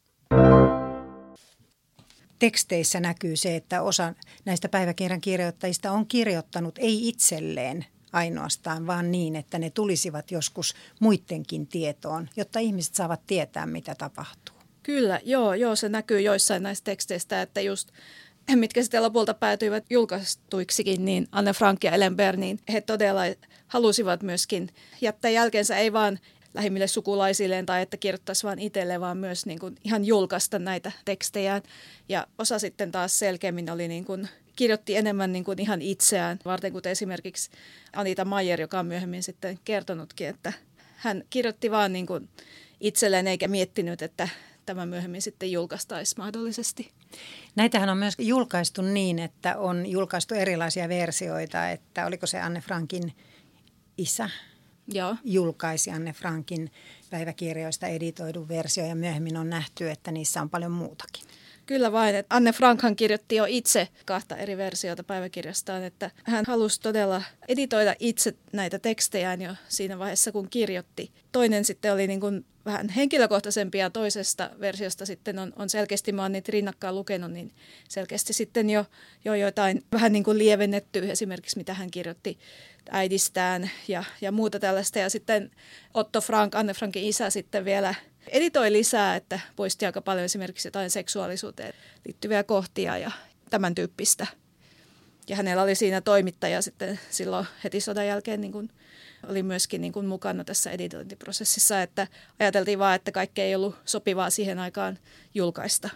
Teksteissä 2.39 3.01
näkyy 3.01 3.37
se, 3.37 3.57
että 3.57 3.83
osa 3.83 4.15
näistä 4.45 4.69
päiväkirjan 4.69 5.21
kirjoittajista 5.21 5.93
on 5.93 6.07
kirjoittanut 6.07 6.79
ei 6.79 7.09
itselleen 7.09 7.85
ainoastaan, 8.13 8.87
vaan 8.87 9.11
niin, 9.13 9.37
että 9.37 9.59
ne 9.59 9.71
tulisivat 9.71 10.31
joskus 10.31 10.75
muidenkin 11.01 11.67
tietoon, 11.67 12.29
jotta 12.37 12.59
ihmiset 12.59 12.95
saavat 12.95 13.21
tietää, 13.27 13.67
mitä 13.67 13.95
tapahtuu. 13.95 14.57
Kyllä, 14.83 15.21
joo, 15.25 15.55
joo 15.55 15.77
se 15.77 15.89
näkyy 15.89 16.21
joissain 16.21 16.63
näistä 16.63 16.85
teksteistä, 16.85 17.43
että 17.43 17.61
just 17.61 17.89
mitkä 18.55 18.83
sitten 18.83 19.03
lopulta 19.03 19.35
päätyivät 19.35 19.85
julkaistuiksikin, 19.91 21.05
niin 21.05 21.29
Anne 21.33 21.53
Frank 21.53 21.85
ja 21.85 21.93
Ellen 21.93 22.17
Bern, 22.17 22.41
niin 22.41 22.59
he 22.73 22.81
todella 22.81 23.23
halusivat 23.67 24.23
myöskin 24.23 24.69
jättää 25.01 25.31
jälkeensä 25.31 25.77
ei 25.77 25.93
vaan 25.93 26.19
lähimmille 26.55 26.87
sukulaisilleen 26.87 27.67
tai 27.67 27.83
että 27.83 27.97
kirjoittaisi 27.97 28.47
vain 28.47 28.59
itselle, 28.59 29.01
vaan 29.01 29.17
myös 29.17 29.47
niin 29.47 29.59
kuin 29.59 29.77
ihan 29.85 30.05
julkaista 30.05 30.59
näitä 30.59 30.93
tekstejään. 31.05 31.63
Ja 32.09 32.27
osa 32.39 32.59
sitten 32.59 32.93
taas 32.93 33.19
selkeämmin 33.19 33.71
oli 33.71 33.89
niin 33.89 34.05
kuin 34.05 34.29
kirjoitti 34.57 34.97
enemmän 34.97 35.33
niin 35.33 35.45
kuin 35.45 35.61
ihan 35.61 35.83
itseään, 35.83 36.39
varten 36.45 36.73
kuten 36.73 36.93
esimerkiksi 36.93 37.51
Anita 37.93 38.25
Mayer, 38.25 38.61
joka 38.61 38.79
on 38.79 38.87
myöhemmin 38.87 39.23
sitten 39.23 39.59
kertonutkin, 39.65 40.29
että 40.29 40.53
hän 40.97 41.25
kirjoitti 41.31 41.71
vaan 41.71 41.93
niin 41.93 42.07
kuin 42.07 42.29
itselleen 42.81 43.27
eikä 43.27 43.49
miettinyt, 43.49 44.03
että 44.03 44.29
tämä 44.67 44.87
myöhemmin 44.87 45.23
sitten 45.23 45.53
julkaistaisi 45.53 46.15
mahdollisesti. 46.19 46.91
Näitähän 47.57 47.89
on 47.89 47.99
myös 47.99 48.15
julkaistu 48.19 48.83
niin, 48.83 49.19
että 49.19 49.59
on 49.59 49.87
julkaistu 49.87 50.35
erilaisia 50.35 50.89
versioita, 50.89 51.71
että 51.71 52.07
oliko 52.07 52.27
se 52.27 52.41
Anne 52.41 52.61
Frankin 52.61 53.13
isä, 53.99 54.31
Joo. 54.89 55.17
julkaisi 55.25 55.91
Anne 55.91 56.13
Frankin 56.13 56.71
päiväkirjoista 57.11 57.87
editoidun 57.87 58.49
versio 58.49 58.87
ja 58.87 58.95
myöhemmin 58.95 59.37
on 59.37 59.51
nähty, 59.51 59.91
että 59.91 60.11
niissä 60.11 60.43
on 60.43 60.51
paljon 60.51 60.73
muutakin. 60.73 61.25
Kyllä 61.67 61.93
vain. 61.93 62.15
Että 62.15 62.37
Anne 62.37 62.53
Frankhan 62.53 62.97
kirjoitti 62.97 63.37
jo 63.37 63.45
itse 63.49 63.89
kahta 64.05 64.37
eri 64.37 64.57
versiota 64.57 65.05
päiväkirjastaan, 65.05 65.85
että 65.85 66.11
hän 66.25 66.45
halusi 66.49 66.81
todella 66.81 67.23
editoida 67.49 67.95
itse 67.99 68.35
näitä 68.53 68.79
tekstejään 68.79 69.43
jo 69.43 69.55
siinä 69.69 69.99
vaiheessa, 69.99 70.33
kun 70.33 70.51
kirjoitti. 70.51 71.13
Toinen 71.33 71.65
sitten 71.65 71.93
oli 71.93 72.07
niin 72.07 72.21
kuin 72.21 72.45
vähän 72.67 72.89
henkilökohtaisempi 72.89 73.79
ja 73.79 73.91
toisesta 73.91 74.51
versiosta 74.61 75.07
sitten 75.07 75.39
on, 75.39 75.53
on 75.57 75.71
selkeästi, 75.71 76.13
mä 76.13 76.23
oon 76.23 76.33
niitä 76.33 76.53
rinnakkaan 76.53 76.95
lukenut, 76.95 77.33
niin 77.33 77.53
selkeästi 77.89 78.33
sitten 78.33 78.71
jo, 78.71 78.87
jo 79.25 79.35
jotain 79.35 79.85
vähän 79.93 80.13
niin 80.13 80.25
kuin 80.25 80.39
lievennetty, 80.39 81.11
esimerkiksi 81.11 81.59
mitä 81.59 81.75
hän 81.75 81.91
kirjoitti 81.91 82.39
äidistään 82.91 83.71
ja, 83.89 84.05
ja 84.21 84.33
muuta 84.33 84.59
tällaista. 84.59 84.99
Ja 84.99 85.11
sitten 85.11 85.51
Otto 85.95 86.21
Frank, 86.21 86.55
Anne 86.55 86.75
Frankin 86.75 87.05
isä 87.05 87.31
sitten 87.31 87.65
vielä 87.65 87.95
editoi 88.29 88.73
lisää, 88.73 89.17
että 89.17 89.41
poisti 89.57 89.87
aika 89.87 90.01
paljon 90.01 90.25
esimerkiksi 90.25 90.69
jotain 90.69 90.91
seksuaalisuuteen 90.91 91.75
liittyviä 92.07 92.45
kohtia 92.45 92.99
ja 92.99 93.11
tämän 93.51 93.75
tyyppistä. 93.75 94.27
Ja 95.29 95.37
hänellä 95.37 95.63
oli 95.63 95.75
siinä 95.75 96.01
toimittaja 96.01 96.63
sitten 96.63 97.01
silloin 97.11 97.47
heti 97.65 97.81
sodan 97.81 98.07
jälkeen 98.07 98.41
niin 98.41 98.53
kuin 98.53 98.71
oli 99.29 99.43
myöskin 99.43 99.81
niin 99.81 99.93
kuin 99.93 100.07
mukana 100.07 100.45
tässä 100.45 100.71
editointiprosessissa, 100.71 101.83
että 101.83 102.07
ajateltiin 102.41 102.79
vaan, 102.79 102.95
että 102.95 103.13
kaikki 103.13 103.43
ei 103.43 103.55
ollut 103.55 103.77
sopivaa 103.85 104.31
siihen 104.31 104.59
aikaan 104.59 104.99
julkaista. 105.35 105.89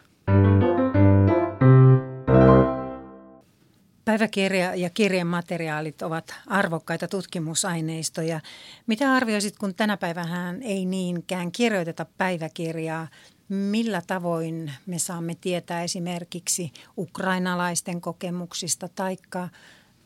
Päiväkirja 4.04 4.74
ja 4.74 4.90
kirjan 4.90 5.26
materiaalit 5.26 6.02
ovat 6.02 6.34
arvokkaita 6.46 7.08
tutkimusaineistoja. 7.08 8.40
Mitä 8.86 9.12
arvioisit, 9.12 9.56
kun 9.58 9.74
tänä 9.74 9.96
päivänä 9.96 10.54
ei 10.62 10.86
niinkään 10.86 11.52
kirjoiteta 11.52 12.06
päiväkirjaa? 12.18 13.08
Millä 13.48 14.02
tavoin 14.06 14.72
me 14.86 14.98
saamme 14.98 15.34
tietää 15.40 15.82
esimerkiksi 15.82 16.72
ukrainalaisten 16.98 18.00
kokemuksista 18.00 18.88
taikka 18.88 19.48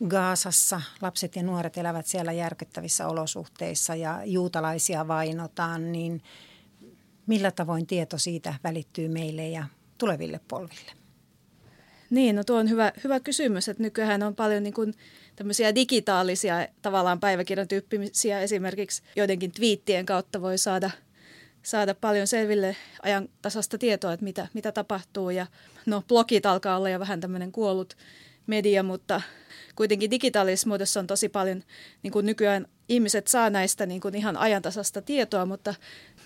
Gaasassa 0.07 0.81
lapset 1.01 1.35
ja 1.35 1.43
nuoret 1.43 1.77
elävät 1.77 2.07
siellä 2.07 2.31
järkyttävissä 2.31 3.07
olosuhteissa 3.07 3.95
ja 3.95 4.21
juutalaisia 4.25 5.07
vainotaan, 5.07 5.91
niin 5.91 6.23
millä 7.27 7.51
tavoin 7.51 7.87
tieto 7.87 8.17
siitä 8.17 8.53
välittyy 8.63 9.07
meille 9.07 9.49
ja 9.49 9.65
tuleville 9.97 10.39
polville? 10.47 10.91
Niin, 12.09 12.35
no 12.35 12.43
tuo 12.43 12.57
on 12.57 12.69
hyvä, 12.69 12.91
hyvä 13.03 13.19
kysymys, 13.19 13.69
että 13.69 13.83
nykyään 13.83 14.23
on 14.23 14.35
paljon 14.35 14.63
niin 14.63 14.73
kuin 14.73 14.93
tämmöisiä 15.35 15.75
digitaalisia 15.75 16.67
tavallaan 16.81 17.19
päiväkirjan 17.19 17.67
tyyppisiä 17.67 18.41
esimerkiksi 18.41 19.03
joidenkin 19.15 19.51
twiittien 19.51 20.05
kautta 20.05 20.41
voi 20.41 20.57
saada, 20.57 20.91
saada 21.63 21.95
paljon 21.95 22.27
selville 22.27 22.75
ajan 23.01 23.29
tasasta 23.41 23.77
tietoa, 23.77 24.13
että 24.13 24.23
mitä, 24.23 24.47
mitä 24.53 24.71
tapahtuu 24.71 25.29
ja 25.29 25.47
no 25.85 26.03
blogit 26.07 26.45
alkaa 26.45 26.77
olla 26.77 26.89
jo 26.89 26.99
vähän 26.99 27.21
tämmöinen 27.21 27.51
kuollut 27.51 27.97
media, 28.47 28.83
mutta 28.83 29.21
kuitenkin 29.75 30.11
digitaalisessa 30.11 30.67
muodossa 30.67 30.99
on 30.99 31.07
tosi 31.07 31.29
paljon, 31.29 31.63
niin 32.03 32.11
kuin 32.11 32.25
nykyään 32.25 32.67
ihmiset 32.89 33.27
saa 33.27 33.49
näistä 33.49 33.85
niin 33.85 34.01
kuin 34.01 34.15
ihan 34.15 34.37
ajantasasta 34.37 35.01
tietoa, 35.01 35.45
mutta 35.45 35.75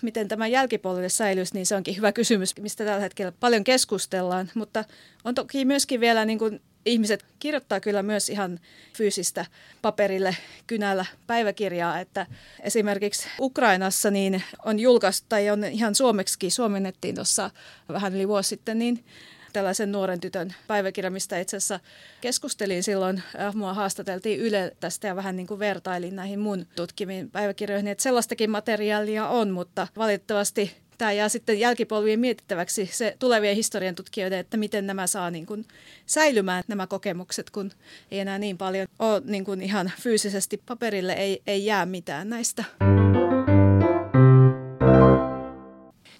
miten 0.02 0.28
tämä 0.28 0.46
jälkipolville 0.46 1.08
säilyisi, 1.08 1.54
niin 1.54 1.66
se 1.66 1.76
onkin 1.76 1.96
hyvä 1.96 2.12
kysymys, 2.12 2.54
mistä 2.60 2.84
tällä 2.84 3.00
hetkellä 3.00 3.32
paljon 3.40 3.64
keskustellaan. 3.64 4.50
Mutta 4.54 4.84
on 5.24 5.34
toki 5.34 5.64
myöskin 5.64 6.00
vielä 6.00 6.24
niin 6.24 6.38
kuin 6.38 6.60
ihmiset 6.86 7.24
kirjoittaa 7.38 7.80
kyllä 7.80 8.02
myös 8.02 8.28
ihan 8.28 8.60
fyysistä 8.96 9.46
paperille 9.82 10.36
kynällä 10.66 11.04
päiväkirjaa, 11.26 12.00
että 12.00 12.26
esimerkiksi 12.60 13.28
Ukrainassa 13.40 14.10
niin 14.10 14.42
on 14.64 14.78
julkaistu 14.78 15.26
tai 15.28 15.50
on 15.50 15.64
ihan 15.64 15.94
suomeksi 15.94 16.50
suomennettiin 16.50 17.14
tuossa 17.14 17.50
vähän 17.88 18.14
yli 18.14 18.28
vuosi 18.28 18.48
sitten, 18.48 18.78
niin 18.78 19.04
tällaisen 19.52 19.92
nuoren 19.92 20.20
tytön 20.20 20.54
päiväkirja, 20.66 21.10
mistä 21.10 21.38
itse 21.38 21.56
asiassa 21.56 21.80
keskustelin 22.20 22.82
silloin. 22.82 23.22
Äh, 23.40 23.54
mua 23.54 23.74
haastateltiin 23.74 24.40
Yle 24.40 24.76
tästä 24.80 25.06
ja 25.06 25.16
vähän 25.16 25.36
niin 25.36 25.46
kuin 25.46 25.60
vertailin 25.60 26.16
näihin 26.16 26.40
mun 26.40 26.66
tutkimiin 26.76 27.30
päiväkirjoihin, 27.30 27.88
että 27.88 28.02
sellaistakin 28.02 28.50
materiaalia 28.50 29.28
on, 29.28 29.50
mutta 29.50 29.88
valitettavasti 29.96 30.76
tämä 30.98 31.12
jää 31.12 31.28
sitten 31.28 31.60
jälkipolvien 31.60 32.20
mietittäväksi 32.20 32.90
se 32.92 33.16
tulevien 33.18 33.56
historian 33.56 33.94
tutkijoiden, 33.94 34.38
että 34.38 34.56
miten 34.56 34.86
nämä 34.86 35.06
saa 35.06 35.30
niin 35.30 35.46
kuin 35.46 35.64
säilymään 36.06 36.64
nämä 36.68 36.86
kokemukset, 36.86 37.50
kun 37.50 37.70
ei 38.10 38.20
enää 38.20 38.38
niin 38.38 38.58
paljon 38.58 38.86
ole 38.98 39.22
niin 39.24 39.44
kuin 39.44 39.62
ihan 39.62 39.92
fyysisesti 40.00 40.62
paperille, 40.66 41.12
ei, 41.12 41.42
ei 41.46 41.64
jää 41.66 41.86
mitään 41.86 42.28
näistä. 42.28 42.64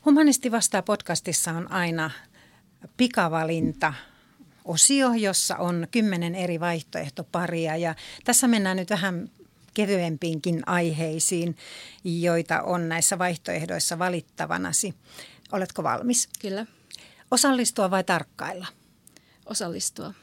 Humanisti 0.05 0.51
vastaa 0.51 0.83
podcastissa 0.83 1.53
on 1.53 1.73
aina 1.73 2.11
pikavalinta 2.97 3.95
osio, 4.65 5.13
jossa 5.13 5.57
on 5.57 5.87
kymmenen 5.91 6.35
eri 6.35 6.61
vaihtoehtoparia 6.61 7.77
ja 7.77 7.95
tässä 8.25 8.49
mennään 8.49 8.77
nyt 8.77 8.91
vähän 8.91 9.31
kevyempiinkin 9.75 10.63
aiheisiin, 10.67 11.57
joita 12.05 12.63
on 12.63 12.89
näissä 12.89 13.19
vaihtoehdoissa 13.19 13.99
valittavanasi. 13.99 14.95
Oletko 15.53 15.83
valmis? 15.83 16.29
Kyllä. 16.41 16.67
Osallistua 17.31 17.91
vai 17.91 18.05
tarkkailla? 18.05 18.67
Osallistua. 19.47 20.15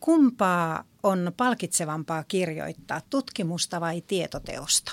Kumpaa 0.00 0.84
on 1.02 1.32
palkitsevampaa 1.36 2.24
kirjoittaa, 2.24 3.00
tutkimusta 3.10 3.80
vai 3.80 4.00
tietoteosta? 4.00 4.92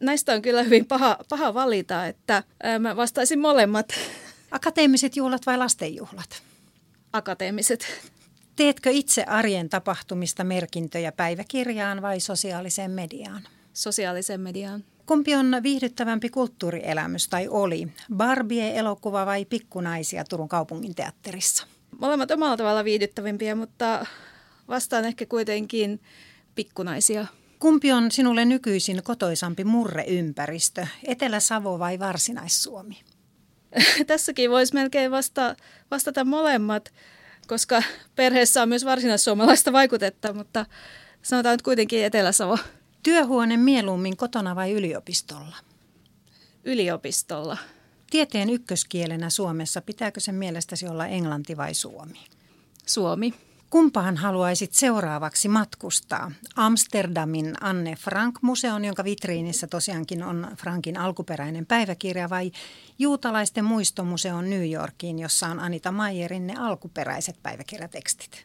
Näistä 0.00 0.32
on 0.32 0.42
kyllä 0.42 0.62
hyvin 0.62 0.86
paha, 0.86 1.18
paha 1.28 1.54
valita, 1.54 2.06
että 2.06 2.42
mä 2.78 2.96
vastaisin 2.96 3.40
molemmat. 3.40 3.88
Akateemiset 4.50 5.16
juhlat 5.16 5.46
vai 5.46 5.58
lastenjuhlat? 5.58 6.42
Akateemiset. 7.12 7.86
Teetkö 8.56 8.90
itse 8.90 9.24
arjen 9.24 9.68
tapahtumista 9.68 10.44
merkintöjä 10.44 11.12
päiväkirjaan 11.12 12.02
vai 12.02 12.20
sosiaaliseen 12.20 12.90
mediaan? 12.90 13.42
Sosiaaliseen 13.72 14.40
mediaan. 14.40 14.84
Kumpi 15.06 15.34
on 15.34 15.56
viihdyttävämpi 15.62 16.28
kulttuurielämys 16.28 17.28
tai 17.28 17.48
oli? 17.48 17.88
Barbie-elokuva 18.16 19.26
vai 19.26 19.44
Pikkunaisia 19.44 20.24
Turun 20.24 20.48
kaupungin 20.48 20.94
teatterissa? 20.94 21.66
Molemmat 21.98 22.30
omalla 22.30 22.56
tavalla 22.56 22.84
viihdyttävimpiä, 22.84 23.54
mutta 23.54 24.06
vastaan 24.68 25.04
ehkä 25.04 25.26
kuitenkin 25.26 26.00
Pikkunaisia. 26.54 27.26
Kumpi 27.58 27.92
on 27.92 28.10
sinulle 28.10 28.44
nykyisin 28.44 29.02
kotoisampi 29.02 29.64
murreympäristö, 29.64 30.86
Etelä-Savo 31.06 31.78
vai 31.78 31.98
Varsinais-Suomi? 31.98 33.00
Tässäkin 34.06 34.50
voisi 34.50 34.74
melkein 34.74 35.10
vasta, 35.10 35.56
vastata 35.90 36.24
molemmat, 36.24 36.92
koska 37.46 37.82
perheessä 38.16 38.62
on 38.62 38.68
myös 38.68 38.84
varsinaissuomalaista 38.84 39.72
vaikutetta, 39.72 40.32
mutta 40.32 40.66
sanotaan 41.22 41.52
nyt 41.52 41.62
kuitenkin 41.62 42.04
Etelä-Savo. 42.04 42.58
Työhuone 43.02 43.56
mieluummin 43.56 44.16
kotona 44.16 44.56
vai 44.56 44.72
yliopistolla? 44.72 45.56
Yliopistolla. 46.64 47.58
Tieteen 48.10 48.50
ykköskielenä 48.50 49.30
Suomessa, 49.30 49.82
pitääkö 49.82 50.20
sen 50.20 50.34
mielestäsi 50.34 50.88
olla 50.88 51.06
englanti 51.06 51.56
vai 51.56 51.74
suomi? 51.74 52.24
Suomi. 52.86 53.47
Kumpaan 53.70 54.16
haluaisit 54.16 54.72
seuraavaksi 54.72 55.48
matkustaa? 55.48 56.32
Amsterdamin 56.56 57.54
Anne 57.60 57.96
Frank-museon, 57.96 58.84
jonka 58.84 59.04
vitriinissä 59.04 59.66
tosiaankin 59.66 60.22
on 60.22 60.48
Frankin 60.56 60.96
alkuperäinen 60.96 61.66
päiväkirja, 61.66 62.30
vai 62.30 62.52
juutalaisten 62.98 63.64
muistomuseon 63.64 64.50
New 64.50 64.70
Yorkiin, 64.70 65.18
jossa 65.18 65.46
on 65.46 65.60
Anita 65.60 65.92
Mayerin 65.92 66.46
ne 66.46 66.54
alkuperäiset 66.58 67.36
päiväkirjatekstit? 67.42 68.44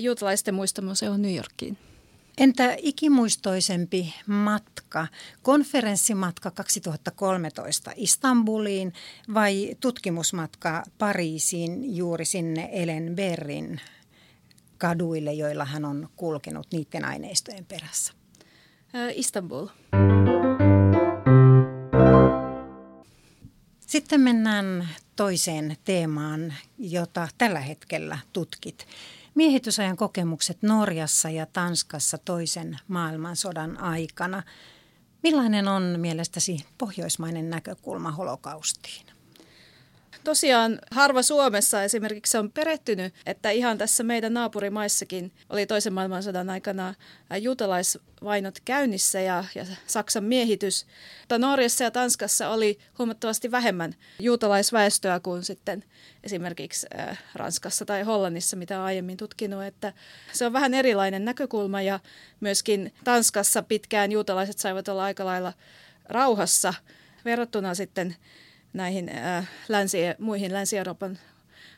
juutalaisten 0.00 0.54
muistomuseo 0.54 1.16
New 1.16 1.34
Yorkiin. 1.34 1.78
Entä 2.38 2.76
ikimuistoisempi 2.78 4.14
matka, 4.26 5.06
konferenssimatka 5.42 6.50
2013 6.50 7.92
Istanbuliin 7.96 8.92
vai 9.34 9.76
tutkimusmatka 9.80 10.82
Pariisiin 10.98 11.96
juuri 11.96 12.24
sinne 12.24 12.68
Ellen 12.72 13.16
Berrin 13.16 13.80
kaduille, 14.78 15.32
joilla 15.32 15.64
hän 15.64 15.84
on 15.84 16.08
kulkenut 16.16 16.66
niiden 16.72 17.04
aineistojen 17.04 17.64
perässä? 17.64 18.12
Istanbul. 19.14 19.66
Sitten 23.80 24.20
mennään 24.20 24.88
toiseen 25.16 25.76
teemaan, 25.84 26.54
jota 26.78 27.28
tällä 27.38 27.60
hetkellä 27.60 28.18
tutkit. 28.32 28.86
Miehitysajan 29.34 29.96
kokemukset 29.96 30.62
Norjassa 30.62 31.30
ja 31.30 31.46
Tanskassa 31.46 32.18
toisen 32.18 32.76
maailmansodan 32.88 33.80
aikana. 33.80 34.42
Millainen 35.22 35.68
on 35.68 35.94
mielestäsi 35.96 36.66
pohjoismainen 36.78 37.50
näkökulma 37.50 38.10
holokaustiin? 38.10 39.06
Tosiaan 40.26 40.78
harva 40.90 41.22
Suomessa 41.22 41.82
esimerkiksi 41.82 42.38
on 42.38 42.52
perehtynyt, 42.52 43.14
että 43.26 43.50
ihan 43.50 43.78
tässä 43.78 44.02
meidän 44.02 44.34
naapurimaissakin 44.34 45.32
oli 45.50 45.66
toisen 45.66 45.92
maailmansodan 45.92 46.50
aikana 46.50 46.94
juutalaisvainot 47.40 48.58
käynnissä 48.64 49.20
ja, 49.20 49.44
ja 49.54 49.66
Saksan 49.86 50.24
miehitys. 50.24 50.86
Mutta 51.20 51.38
Norjassa 51.38 51.84
ja 51.84 51.90
Tanskassa 51.90 52.48
oli 52.48 52.78
huomattavasti 52.98 53.50
vähemmän 53.50 53.94
juutalaisväestöä 54.18 55.20
kuin 55.20 55.44
sitten 55.44 55.84
esimerkiksi 56.24 56.86
Ranskassa 57.34 57.84
tai 57.84 58.02
Hollannissa, 58.02 58.56
mitä 58.56 58.84
aiemmin 58.84 59.16
tutkinut. 59.16 59.64
Että 59.64 59.92
se 60.32 60.46
on 60.46 60.52
vähän 60.52 60.74
erilainen 60.74 61.24
näkökulma 61.24 61.82
ja 61.82 62.00
myöskin 62.40 62.94
Tanskassa 63.04 63.62
pitkään 63.62 64.12
juutalaiset 64.12 64.58
saivat 64.58 64.88
olla 64.88 65.04
aika 65.04 65.24
lailla 65.24 65.52
rauhassa 66.04 66.74
verrattuna 67.24 67.74
sitten 67.74 68.16
näihin 68.76 69.08
äh, 69.16 69.48
länsi, 69.68 69.98
muihin 70.18 70.52
Länsi-Euroopan 70.52 71.18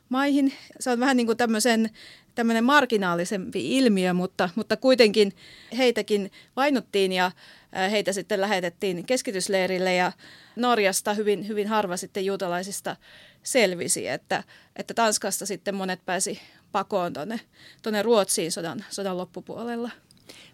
maihin. 0.09 0.53
Se 0.81 0.91
on 0.91 1.01
vähän 1.01 1.17
niin 1.17 1.27
kuin 1.27 1.39
tämmöisen, 1.39 1.91
tämmöinen 2.35 2.65
marginaalisempi 2.65 3.77
ilmiö, 3.77 4.15
mutta, 4.15 4.51
mutta 4.55 4.77
kuitenkin 4.77 5.33
heitäkin 5.77 6.31
vainottiin 6.57 7.13
ja 7.13 7.27
äh, 7.27 7.91
heitä 7.91 8.13
sitten 8.13 8.41
lähetettiin 8.41 9.07
keskitysleirille 9.07 9.95
ja 9.95 10.13
Norjasta 10.57 11.15
hyvin, 11.15 11.49
hyvin 11.49 11.69
harva 11.69 11.97
sitten 11.97 12.27
juutalaisista 12.27 12.97
selvisi, 13.43 14.09
että, 14.09 14.45
että 14.77 14.95
Tanskasta 14.95 15.47
sitten 15.47 15.75
monet 15.75 16.01
pääsi 16.07 16.41
pakoon 16.73 17.13
tuonne, 17.13 17.41
tuonne 17.83 18.03
Ruotsiin 18.03 18.53
sodan, 18.53 18.85
sodan 18.91 19.17
loppupuolella. 19.17 19.91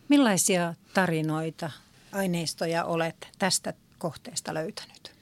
Millaisia 0.08 0.74
tarinoita, 0.94 1.70
aineistoja 2.12 2.84
olet 2.84 3.28
tästä 3.38 3.74
kohteesta 3.98 4.54
löytänyt? 4.54 5.13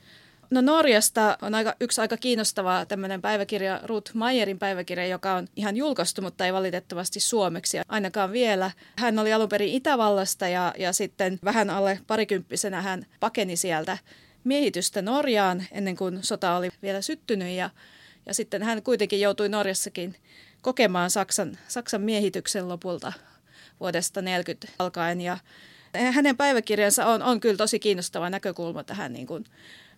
No 0.52 0.60
Norjasta 0.60 1.38
on 1.42 1.54
aika, 1.54 1.74
yksi 1.80 2.00
aika 2.00 2.16
kiinnostava 2.16 2.86
tämmöinen 2.86 3.22
päiväkirja, 3.22 3.80
Ruth 3.84 4.14
Mayerin 4.14 4.58
päiväkirja, 4.58 5.06
joka 5.06 5.34
on 5.34 5.48
ihan 5.56 5.76
julkaistu, 5.76 6.22
mutta 6.22 6.46
ei 6.46 6.52
valitettavasti 6.52 7.20
suomeksi 7.20 7.78
ainakaan 7.88 8.32
vielä. 8.32 8.70
Hän 8.98 9.18
oli 9.18 9.32
alun 9.32 9.48
perin 9.48 9.74
Itävallasta 9.74 10.48
ja, 10.48 10.74
ja 10.78 10.92
sitten 10.92 11.38
vähän 11.44 11.70
alle 11.70 12.00
parikymppisenä 12.06 12.82
hän 12.82 13.06
pakeni 13.20 13.56
sieltä 13.56 13.98
miehitystä 14.44 15.02
Norjaan 15.02 15.64
ennen 15.70 15.96
kuin 15.96 16.18
sota 16.22 16.56
oli 16.56 16.68
vielä 16.82 17.00
syttynyt 17.00 17.48
ja, 17.48 17.70
ja 18.26 18.34
sitten 18.34 18.62
hän 18.62 18.82
kuitenkin 18.82 19.20
joutui 19.20 19.48
Norjassakin 19.48 20.16
kokemaan 20.62 21.10
Saksan, 21.10 21.58
Saksan 21.68 22.00
miehityksen 22.00 22.68
lopulta 22.68 23.12
vuodesta 23.80 24.22
40 24.22 24.68
alkaen 24.78 25.20
ja 25.20 25.38
hänen 26.12 26.36
päiväkirjansa 26.36 27.06
on, 27.06 27.22
on 27.22 27.40
kyllä 27.40 27.56
tosi 27.56 27.78
kiinnostava 27.78 28.30
näkökulma 28.30 28.84
tähän 28.84 29.12
niin 29.12 29.26
kuin 29.26 29.44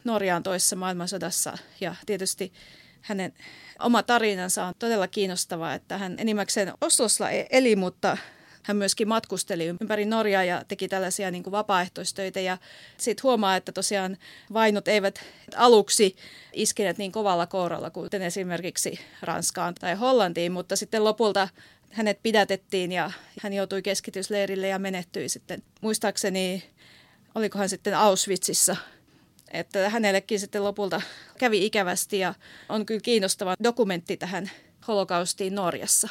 Norjaan 0.05 0.43
toisessa 0.43 0.77
maailmansodassa. 0.77 1.59
Ja 1.81 1.95
tietysti 2.07 2.53
hänen 3.01 3.33
oma 3.79 4.03
tarinansa 4.03 4.65
on 4.65 4.75
todella 4.79 5.09
kiinnostava, 5.09 5.75
että 5.75 5.99
hän 5.99 6.15
enimmäkseen 6.19 6.73
Oslossa 6.81 7.31
e- 7.31 7.47
eli, 7.51 7.77
mutta 7.77 8.17
hän 8.63 8.77
myöskin 8.77 9.09
matkusteli 9.09 9.67
ympäri 9.67 10.05
Norjaa 10.05 10.45
ja 10.45 10.65
teki 10.69 10.89
tällaisia 10.89 11.31
niin 11.31 11.43
kuin 11.43 11.53
vapaaehtoistöitä. 11.53 12.41
Ja 12.41 12.59
sitten 12.97 13.23
huomaa, 13.23 13.57
että 13.57 13.73
tosiaan 13.73 14.17
vainot 14.53 14.89
eivät 14.89 15.21
aluksi 15.57 16.17
iskeneet 16.53 16.99
niin 16.99 17.13
kovalla 17.13 17.47
kouralla 17.47 17.91
kuin 17.91 18.23
esimerkiksi 18.23 19.01
Ranskaan 19.23 19.75
tai 19.75 19.95
Hollantiin, 19.95 20.53
mutta 20.53 20.77
sitten 20.77 21.05
lopulta 21.05 21.49
hänet 21.91 22.23
pidätettiin 22.23 22.93
ja 22.93 23.11
hän 23.41 23.53
joutui 23.53 23.83
keskitysleirille 23.83 24.69
ja 24.69 24.79
menehtyi 24.79 25.29
sitten. 25.29 25.63
Muistaakseni, 25.81 26.65
olikohan 27.35 27.69
sitten 27.69 27.97
Auschwitzissa 27.97 28.77
että 29.55 29.91
hänellekin 29.91 30.41
sitten 30.41 30.65
lopulta 30.65 31.03
kävi 31.39 31.67
ikävästi 31.67 32.19
ja 32.19 32.35
on 32.69 32.87
kyllä 32.87 33.01
kiinnostava 33.01 33.55
dokumentti 33.63 34.17
tähän 34.17 34.51
holokaustiin 34.89 35.55
Norjassa. 35.55 36.09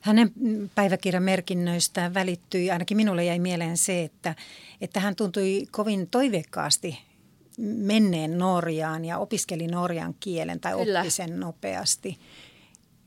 Hänen 0.00 0.32
päiväkirjan 0.74 1.22
merkinnöistään 1.22 2.14
välittyi, 2.14 2.70
ainakin 2.70 2.96
minulle 2.96 3.24
jäi 3.24 3.38
mieleen 3.38 3.76
se, 3.76 4.02
että, 4.02 4.34
että 4.80 5.00
hän 5.00 5.16
tuntui 5.16 5.66
kovin 5.70 6.08
toiveikkaasti 6.08 6.98
menneen 7.58 8.38
Norjaan 8.38 9.04
ja 9.04 9.18
opiskeli 9.18 9.66
norjan 9.66 10.14
kielen 10.20 10.60
tai 10.60 10.72
Kyllä. 10.72 11.00
oppi 11.00 11.10
sen 11.10 11.40
nopeasti. 11.40 12.18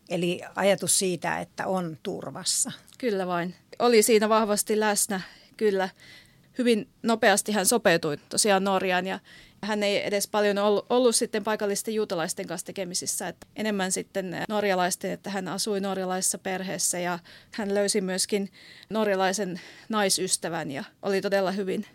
Eli 0.09 0.41
ajatus 0.55 0.99
siitä, 0.99 1.39
että 1.39 1.67
on 1.67 1.97
turvassa. 2.03 2.71
Kyllä 2.97 3.27
vain. 3.27 3.55
Oli 3.79 4.03
siinä 4.03 4.29
vahvasti 4.29 4.79
läsnä, 4.79 5.21
kyllä. 5.57 5.89
Hyvin 6.57 6.89
nopeasti 7.03 7.51
hän 7.51 7.65
sopeutui 7.65 8.17
tosiaan 8.29 8.63
Norjaan 8.63 9.07
ja 9.07 9.19
hän 9.61 9.83
ei 9.83 10.07
edes 10.07 10.27
paljon 10.27 10.57
ollut, 10.57 10.85
ollut 10.89 11.15
sitten 11.15 11.43
paikallisten 11.43 11.93
juutalaisten 11.93 12.47
kanssa 12.47 12.65
tekemisissä, 12.65 13.27
että 13.27 13.47
enemmän 13.55 13.91
sitten 13.91 14.37
norjalaisten, 14.49 15.11
että 15.11 15.29
hän 15.29 15.47
asui 15.47 15.79
norjalaisessa 15.79 16.37
perheessä 16.37 16.99
ja 16.99 17.19
hän 17.53 17.73
löysi 17.73 18.01
myöskin 18.01 18.51
norjalaisen 18.89 19.61
naisystävän 19.89 20.71
ja 20.71 20.83
oli 21.01 21.21
todella 21.21 21.51
hyvin, 21.51 21.85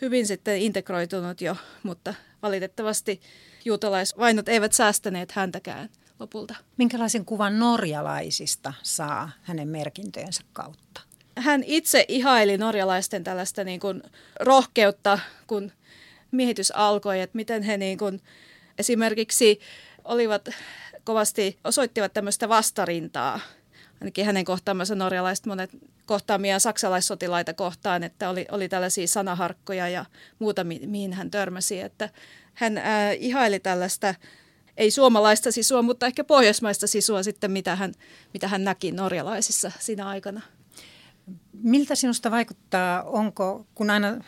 hyvin 0.00 0.26
sitten 0.26 0.58
integroitunut 0.58 1.40
jo, 1.40 1.56
mutta 1.82 2.14
valitettavasti 2.42 3.20
juutalaisvainot 3.64 4.48
eivät 4.48 4.72
säästäneet 4.72 5.32
häntäkään 5.32 5.88
lopulta. 6.18 6.54
Minkälaisen 6.76 7.24
kuvan 7.24 7.58
norjalaisista 7.58 8.72
saa 8.82 9.30
hänen 9.42 9.68
merkintöjensä 9.68 10.42
kautta? 10.52 11.07
Hän 11.38 11.64
itse 11.66 12.04
ihaili 12.08 12.58
norjalaisten 12.58 13.24
tällaista 13.24 13.64
niin 13.64 13.80
kuin 13.80 14.02
rohkeutta, 14.40 15.18
kun 15.46 15.72
miehitys 16.30 16.70
alkoi, 16.70 17.20
että 17.20 17.36
miten 17.36 17.62
he 17.62 17.76
niin 17.76 17.98
kuin 17.98 18.20
esimerkiksi 18.78 19.60
olivat 20.04 20.48
kovasti 21.04 21.58
osoittivat 21.64 22.12
tämmöistä 22.12 22.48
vastarintaa. 22.48 23.40
Ainakin 24.00 24.26
hänen 24.26 24.44
kohtaamansa 24.44 24.94
norjalaiset 24.94 25.46
monet 25.46 25.70
kohtaamia 26.06 26.58
saksalaissotilaita 26.58 27.54
kohtaan, 27.54 28.02
että 28.02 28.30
oli, 28.30 28.46
oli 28.50 28.68
tällaisia 28.68 29.08
sanaharkkoja 29.08 29.88
ja 29.88 30.04
muuta, 30.38 30.64
mihin 30.64 31.12
hän 31.12 31.30
törmäsi. 31.30 31.80
Että 31.80 32.10
hän 32.54 32.78
ää, 32.78 33.12
ihaili 33.12 33.60
tällaista 33.60 34.14
ei 34.76 34.90
suomalaista 34.90 35.52
sisua, 35.52 35.82
mutta 35.82 36.06
ehkä 36.06 36.24
pohjoismaista 36.24 36.86
sisua 36.86 37.22
sitten, 37.22 37.50
mitä 37.50 37.76
hän, 37.76 37.94
mitä 38.32 38.48
hän 38.48 38.64
näki 38.64 38.92
norjalaisissa 38.92 39.72
siinä 39.78 40.08
aikana. 40.08 40.40
Miltä 41.62 41.94
sinusta 41.94 42.30
vaikuttaa, 42.30 43.02
onko, 43.02 43.66
kun 43.74 43.90
aina 43.90 44.24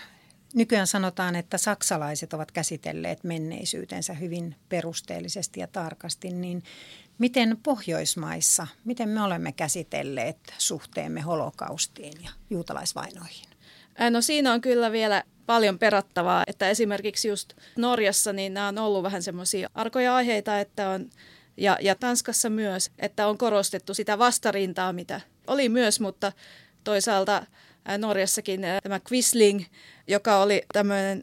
nykyään 0.55 0.87
sanotaan, 0.87 1.37
että 1.37 1.59
saksalaiset 1.59 2.33
ovat 2.33 2.53
käsitelleet 2.53 3.25
menneisyytensä 3.25 4.15
hyvin 4.15 4.57
perusteellisesti 4.69 5.61
ja 5.61 5.67
tarkasti, 5.67 6.31
niin 6.31 6.63
miten 7.19 7.59
Pohjoismaissa, 7.63 8.67
miten 8.85 9.09
me 9.09 9.23
olemme 9.23 9.53
käsitelleet 9.53 10.55
suhteemme 10.59 11.21
holokaustiin 11.21 12.25
ja 12.25 12.31
juutalaisvainoihin? 12.51 13.47
No 14.11 14.21
siinä 14.21 14.53
on 14.53 14.61
kyllä 14.61 14.93
vielä 14.93 15.25
paljon 15.47 15.79
perattavaa, 15.79 16.45
että 16.47 16.69
esimerkiksi 16.69 17.29
just 17.29 17.53
Norjassa 17.77 18.33
niin 18.33 18.55
nämä 18.55 18.69
on 18.69 18.79
ollut 18.79 19.03
vähän 19.03 19.23
semmoisia 19.23 19.71
arkoja 19.75 20.15
aiheita, 20.15 20.61
että 20.61 20.91
on, 20.91 21.11
ja, 21.57 21.79
ja 21.81 21.95
Tanskassa 21.95 22.51
myös, 22.51 22.91
että 22.99 23.27
on 23.27 23.39
korostettu 23.39 23.95
sitä 23.95 24.19
vastarintaa, 24.19 24.93
mitä 24.93 25.21
oli 25.47 25.69
myös, 25.69 26.01
mutta 26.01 26.33
toisaalta 26.85 27.47
Norjassakin 27.99 28.61
tämä 28.83 29.01
Quisling, 29.13 29.65
joka 30.07 30.37
oli 30.37 30.63
tämmöinen 30.73 31.23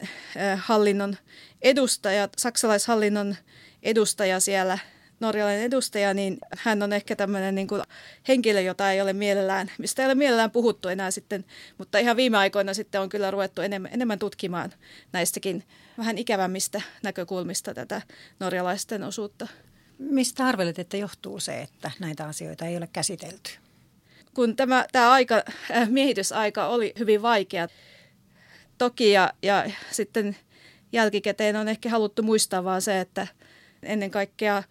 hallinnon 0.55 1.17
edustaja, 1.61 2.29
saksalaishallinnon 2.37 3.35
edustaja 3.83 4.39
siellä 4.39 4.77
norjalainen 5.19 5.63
edustaja, 5.63 6.13
niin 6.13 6.37
hän 6.57 6.83
on 6.83 6.93
ehkä 6.93 7.15
tämmöinen 7.15 7.55
niin 7.55 7.67
kuin 7.67 7.81
henkilö, 8.27 8.61
jota 8.61 8.91
ei 8.91 9.01
ole 9.01 9.13
mielellään, 9.13 9.71
mistä 9.77 10.01
ei 10.01 10.05
ole 10.05 10.15
mielellään 10.15 10.51
puhuttu 10.51 10.87
enää 10.87 11.11
sitten, 11.11 11.45
mutta 11.77 11.97
ihan 11.97 12.17
viime 12.17 12.37
aikoina 12.37 12.73
sitten 12.73 13.01
on 13.01 13.09
kyllä 13.09 13.31
ruvettu 13.31 13.61
enemmän, 13.61 13.93
enemmän 13.93 14.19
tutkimaan 14.19 14.73
näistäkin 15.13 15.63
vähän 15.97 16.17
ikävämmistä 16.17 16.81
näkökulmista 17.03 17.73
tätä 17.73 18.01
norjalaisten 18.39 19.03
osuutta. 19.03 19.47
Mistä 19.99 20.45
arvelet, 20.45 20.79
että 20.79 20.97
johtuu 20.97 21.39
se, 21.39 21.61
että 21.61 21.91
näitä 21.99 22.25
asioita 22.25 22.65
ei 22.65 22.77
ole 22.77 22.89
käsitelty? 22.93 23.51
Kun 24.37 24.55
tämä, 24.55 24.85
tämä 24.91 25.11
aika, 25.11 25.43
äh, 25.71 25.89
miehitysaika 25.89 26.67
oli 26.67 26.93
hyvin 26.99 27.21
vaikea, 27.21 27.67
toki 28.77 29.11
ja, 29.11 29.33
ja 29.41 29.71
sitten 29.91 30.35
jälkikäteen 30.91 31.55
on 31.55 31.67
ehkä 31.67 31.89
haluttu 31.89 32.23
muistaa 32.23 32.63
vaan 32.63 32.81
se, 32.81 32.99
että 32.99 33.27
ennen 33.83 34.11
kaikkea 34.11 34.63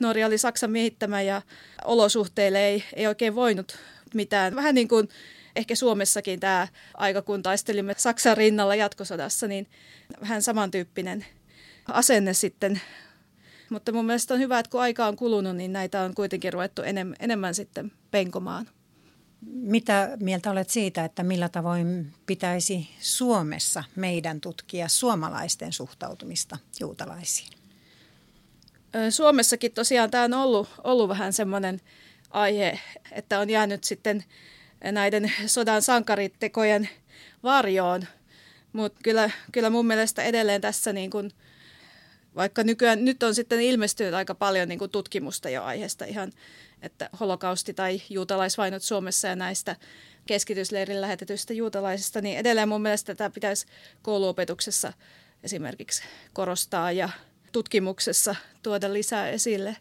Norja 0.00 0.26
oli 0.26 0.38
Saksan 0.38 0.70
miehittämä 0.70 1.22
ja 1.22 1.42
olosuhteille 1.84 2.66
ei, 2.66 2.84
ei 2.96 3.06
oikein 3.06 3.34
voinut 3.34 3.78
mitään. 4.14 4.56
Vähän 4.56 4.74
niin 4.74 4.88
kuin 4.88 5.08
ehkä 5.56 5.74
Suomessakin 5.74 6.40
tämä 6.40 6.68
aika, 6.94 7.22
kun 7.22 7.42
taistelimme 7.42 7.94
Saksan 7.96 8.36
rinnalla 8.36 8.74
jatkosodassa, 8.74 9.46
niin 9.46 9.66
vähän 10.20 10.42
samantyyppinen 10.42 11.26
asenne 11.88 12.34
sitten. 12.34 12.80
Mutta 13.70 13.92
mun 13.92 14.06
mielestä 14.06 14.34
on 14.34 14.40
hyvä, 14.40 14.58
että 14.58 14.70
kun 14.70 14.80
aika 14.80 15.06
on 15.06 15.16
kulunut, 15.16 15.56
niin 15.56 15.72
näitä 15.72 16.00
on 16.00 16.14
kuitenkin 16.14 16.52
ruvettu 16.52 16.82
enemmän, 16.82 17.16
enemmän 17.20 17.54
sitten 17.54 17.92
penkomaan. 18.10 18.66
Mitä 19.46 20.16
mieltä 20.20 20.50
olet 20.50 20.70
siitä, 20.70 21.04
että 21.04 21.22
millä 21.22 21.48
tavoin 21.48 22.12
pitäisi 22.26 22.88
Suomessa 23.00 23.84
meidän 23.96 24.40
tutkia 24.40 24.88
suomalaisten 24.88 25.72
suhtautumista 25.72 26.58
juutalaisiin? 26.80 27.48
Suomessakin 29.10 29.72
tosiaan 29.72 30.10
tämä 30.10 30.24
on 30.24 30.34
ollut, 30.34 30.68
ollut 30.84 31.08
vähän 31.08 31.32
semmoinen 31.32 31.80
aihe, 32.30 32.80
että 33.12 33.38
on 33.38 33.50
jäänyt 33.50 33.84
sitten 33.84 34.24
näiden 34.92 35.32
sodan 35.46 35.82
sankaritekojen 35.82 36.88
varjoon. 37.42 38.02
Mutta 38.72 39.00
kyllä, 39.02 39.30
kyllä 39.52 39.70
mun 39.70 39.86
mielestä 39.86 40.22
edelleen 40.22 40.60
tässä 40.60 40.92
niin 40.92 41.10
kun, 41.10 41.30
vaikka 42.36 42.64
nykyään, 42.64 43.04
nyt 43.04 43.22
on 43.22 43.34
sitten 43.34 43.60
ilmestynyt 43.60 44.14
aika 44.14 44.34
paljon 44.34 44.68
niin 44.68 44.90
tutkimusta 44.92 45.50
jo 45.50 45.62
aiheesta 45.62 46.04
ihan, 46.04 46.32
että 46.82 47.10
holokausti 47.20 47.74
tai 47.74 48.02
juutalaisvainot 48.10 48.82
Suomessa 48.82 49.28
ja 49.28 49.36
näistä 49.36 49.76
keskitysleirin 50.26 51.00
lähetetyistä 51.00 51.52
juutalaisista, 51.52 52.20
niin 52.20 52.38
edelleen 52.38 52.68
mun 52.68 52.82
mielestä 52.82 53.14
tätä 53.14 53.34
pitäisi 53.34 53.66
kouluopetuksessa 54.02 54.92
esimerkiksi 55.42 56.02
korostaa 56.32 56.92
ja 56.92 57.08
tutkimuksessa 57.52 58.36
tuoda 58.62 58.92
lisää 58.92 59.28
esille. 59.28 59.76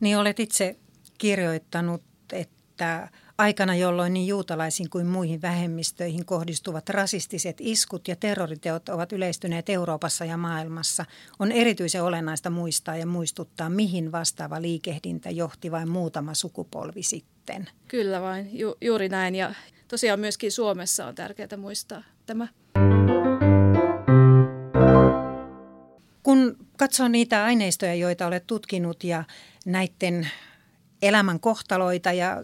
Niin 0.00 0.18
olet 0.18 0.40
itse 0.40 0.76
kirjoittanut, 1.18 2.02
että 2.32 3.08
aikana, 3.42 3.74
jolloin 3.74 4.12
niin 4.12 4.26
juutalaisiin 4.26 4.90
kuin 4.90 5.06
muihin 5.06 5.42
vähemmistöihin 5.42 6.26
kohdistuvat 6.26 6.88
rasistiset 6.88 7.56
iskut 7.60 8.08
ja 8.08 8.16
terroriteot 8.16 8.88
ovat 8.88 9.12
yleistyneet 9.12 9.68
Euroopassa 9.68 10.24
ja 10.24 10.36
maailmassa, 10.36 11.04
on 11.38 11.52
erityisen 11.52 12.02
olennaista 12.02 12.50
muistaa 12.50 12.96
ja 12.96 13.06
muistuttaa, 13.06 13.70
mihin 13.70 14.12
vastaava 14.12 14.62
liikehdintä 14.62 15.30
johti 15.30 15.70
vain 15.70 15.88
muutama 15.88 16.34
sukupolvi 16.34 17.02
sitten. 17.02 17.70
Kyllä 17.88 18.20
vain, 18.20 18.58
Ju- 18.58 18.76
juuri 18.80 19.08
näin. 19.08 19.34
Ja 19.34 19.54
tosiaan 19.88 20.20
myöskin 20.20 20.52
Suomessa 20.52 21.06
on 21.06 21.14
tärkeää 21.14 21.56
muistaa 21.56 22.02
tämä. 22.26 22.48
Kun 26.22 26.56
katsoo 26.78 27.08
niitä 27.08 27.44
aineistoja, 27.44 27.94
joita 27.94 28.26
olet 28.26 28.46
tutkinut 28.46 29.04
ja 29.04 29.24
näiden 29.66 30.28
elämän 31.02 31.40
kohtaloita 31.40 32.12
ja 32.12 32.36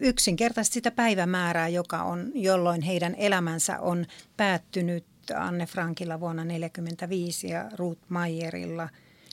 yksinkertaisesti 0.00 0.74
sitä 0.74 0.90
päivämäärää, 0.90 1.68
joka 1.68 2.02
on, 2.02 2.32
jolloin 2.34 2.82
heidän 2.82 3.14
elämänsä 3.14 3.80
on 3.80 4.06
päättynyt 4.36 5.04
Anne 5.36 5.66
Frankilla 5.66 6.20
vuonna 6.20 6.42
1945 6.42 7.48
ja 7.48 7.70
Ruth 7.76 8.02
Mayerilla 8.08 8.88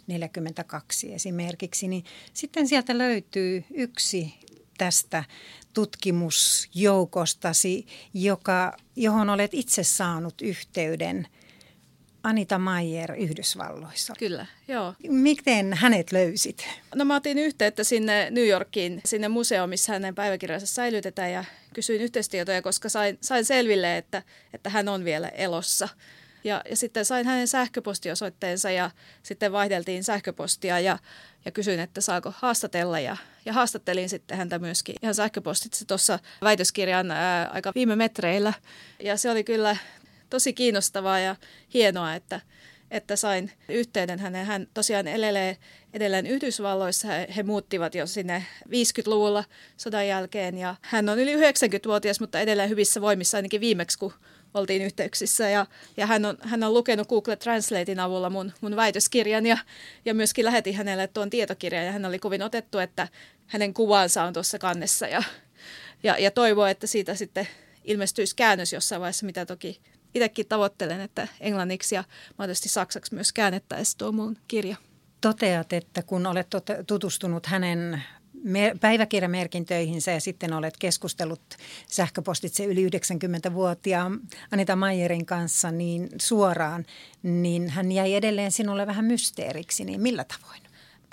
42 0.08 1.14
esimerkiksi, 1.14 1.88
niin 1.88 2.04
sitten 2.34 2.68
sieltä 2.68 2.98
löytyy 2.98 3.64
yksi 3.74 4.34
tästä 4.78 5.24
tutkimusjoukostasi, 5.74 7.88
joka, 8.14 8.78
johon 8.96 9.30
olet 9.30 9.54
itse 9.54 9.84
saanut 9.84 10.42
yhteyden– 10.42 11.28
Anita 12.24 12.58
Mayer 12.60 13.12
Yhdysvalloissa. 13.18 14.14
Kyllä, 14.20 14.46
joo. 14.68 14.94
Miten 15.10 15.74
hänet 15.74 16.12
löysit? 16.12 16.68
No 16.96 17.06
mä 17.06 17.16
otin 17.16 17.38
yhteyttä 17.38 17.84
sinne 17.84 18.28
New 18.32 18.48
Yorkiin, 18.48 19.02
sinne 19.06 19.28
museoon, 19.28 19.70
missä 19.70 19.94
hänen 19.94 20.16
päiväkirjansa 20.16 20.68
säilytetään 20.68 21.32
ja 21.32 21.46
kysyin 21.74 22.02
yhteistietoja, 22.02 22.62
koska 22.62 22.90
sain, 22.90 23.18
sain 23.22 23.46
selville, 23.46 23.98
että, 23.98 24.24
että 24.54 24.70
hän 24.70 24.90
on 24.90 25.06
vielä 25.06 25.28
elossa. 25.28 25.90
Ja, 26.44 26.62
ja 26.70 26.78
sitten 26.78 27.06
sain 27.06 27.26
hänen 27.26 27.48
sähköpostiosoitteensa 27.48 28.72
ja 28.72 28.92
sitten 29.24 29.52
vaihdeltiin 29.52 30.04
sähköpostia 30.04 30.80
ja, 30.80 31.00
ja 31.46 31.52
kysyin, 31.52 31.80
että 31.80 32.02
saako 32.02 32.34
haastatella. 32.38 33.00
Ja, 33.00 33.18
ja 33.46 33.54
haastattelin 33.54 34.10
sitten 34.10 34.38
häntä 34.38 34.60
myöskin 34.60 34.96
ihan 35.02 35.16
sähköpostitse 35.16 35.86
tuossa 35.86 36.20
väitöskirjan 36.42 37.12
ää, 37.12 37.50
aika 37.54 37.72
viime 37.76 37.96
metreillä. 37.96 38.54
Ja 39.00 39.18
se 39.18 39.32
oli 39.32 39.44
kyllä 39.44 39.78
tosi 40.30 40.54
kiinnostavaa 40.54 41.20
ja 41.20 41.36
hienoa, 41.74 42.16
että, 42.16 42.42
että 42.92 43.16
sain 43.16 43.52
yhteyden 43.70 44.20
häneen. 44.20 44.46
Hän 44.46 44.68
tosiaan 44.74 45.08
elelee 45.08 45.58
edelleen 45.94 46.28
Yhdysvalloissa. 46.28 47.08
He, 47.36 47.44
muuttivat 47.44 47.96
jo 47.96 48.08
sinne 48.08 48.46
50-luvulla 48.68 49.44
sodan 49.78 50.08
jälkeen 50.08 50.58
ja 50.58 50.76
hän 50.82 51.10
on 51.10 51.20
yli 51.20 51.36
90-vuotias, 51.36 52.20
mutta 52.20 52.40
edelleen 52.40 52.70
hyvissä 52.70 53.02
voimissa 53.02 53.38
ainakin 53.38 53.62
viimeksi, 53.62 54.00
kun 54.00 54.14
oltiin 54.54 54.82
yhteyksissä. 54.82 55.50
Ja, 55.50 55.66
ja 55.98 56.06
hän, 56.06 56.26
on, 56.26 56.38
hän 56.42 56.64
on 56.64 56.74
lukenut 56.74 57.08
Google 57.08 57.36
Translatein 57.36 58.00
avulla 58.00 58.30
mun, 58.30 58.52
mun 58.62 58.76
väitöskirjan 58.76 59.46
ja, 59.46 59.58
ja 60.06 60.14
myöskin 60.14 60.46
lähetin 60.46 60.76
hänelle 60.76 61.08
tuon 61.08 61.30
tietokirjan 61.30 61.86
ja 61.86 61.92
hän 61.92 62.06
oli 62.06 62.20
kovin 62.20 62.42
otettu, 62.44 62.80
että 62.80 63.08
hänen 63.48 63.74
kuvansa 63.74 64.24
on 64.24 64.34
tuossa 64.34 64.60
kannessa 64.60 65.08
ja, 65.08 65.24
ja, 66.04 66.18
ja 66.18 66.32
toivoo, 66.32 66.66
että 66.66 66.88
siitä 66.88 67.16
sitten 67.16 67.48
ilmestyisi 67.84 68.36
käännös 68.36 68.74
jossain 68.74 69.02
vaiheessa, 69.02 69.26
mitä 69.26 69.46
toki 69.46 69.82
itsekin 70.16 70.48
tavoittelen, 70.48 71.02
että 71.02 71.28
englanniksi 71.40 71.96
ja 71.96 72.04
mahdollisesti 72.38 72.70
saksaksi 72.70 73.16
myös 73.16 73.34
käännettäisiin 73.34 73.98
tuo 73.98 74.12
mun 74.12 74.38
kirja. 74.48 74.76
Toteat, 75.22 75.74
että 75.74 76.04
kun 76.04 76.28
olet 76.28 76.48
tutustunut 76.88 77.46
hänen 77.46 78.04
päiväkirjamerkintöihinsä 78.82 80.12
ja 80.12 80.20
sitten 80.20 80.54
olet 80.54 80.78
keskustellut 80.80 81.42
sähköpostitse 81.88 82.66
yli 82.66 82.88
90-vuotiaan 82.88 84.20
Anita 84.52 84.76
Mayerin 84.76 85.26
kanssa 85.26 85.72
niin 85.72 86.10
suoraan, 86.22 86.86
niin 87.24 87.70
hän 87.70 87.92
jäi 87.92 88.14
edelleen 88.14 88.52
sinulle 88.52 88.88
vähän 88.88 89.06
mysteeriksi, 89.06 89.86
niin 89.86 90.02
millä 90.02 90.24
tavoin? 90.24 90.62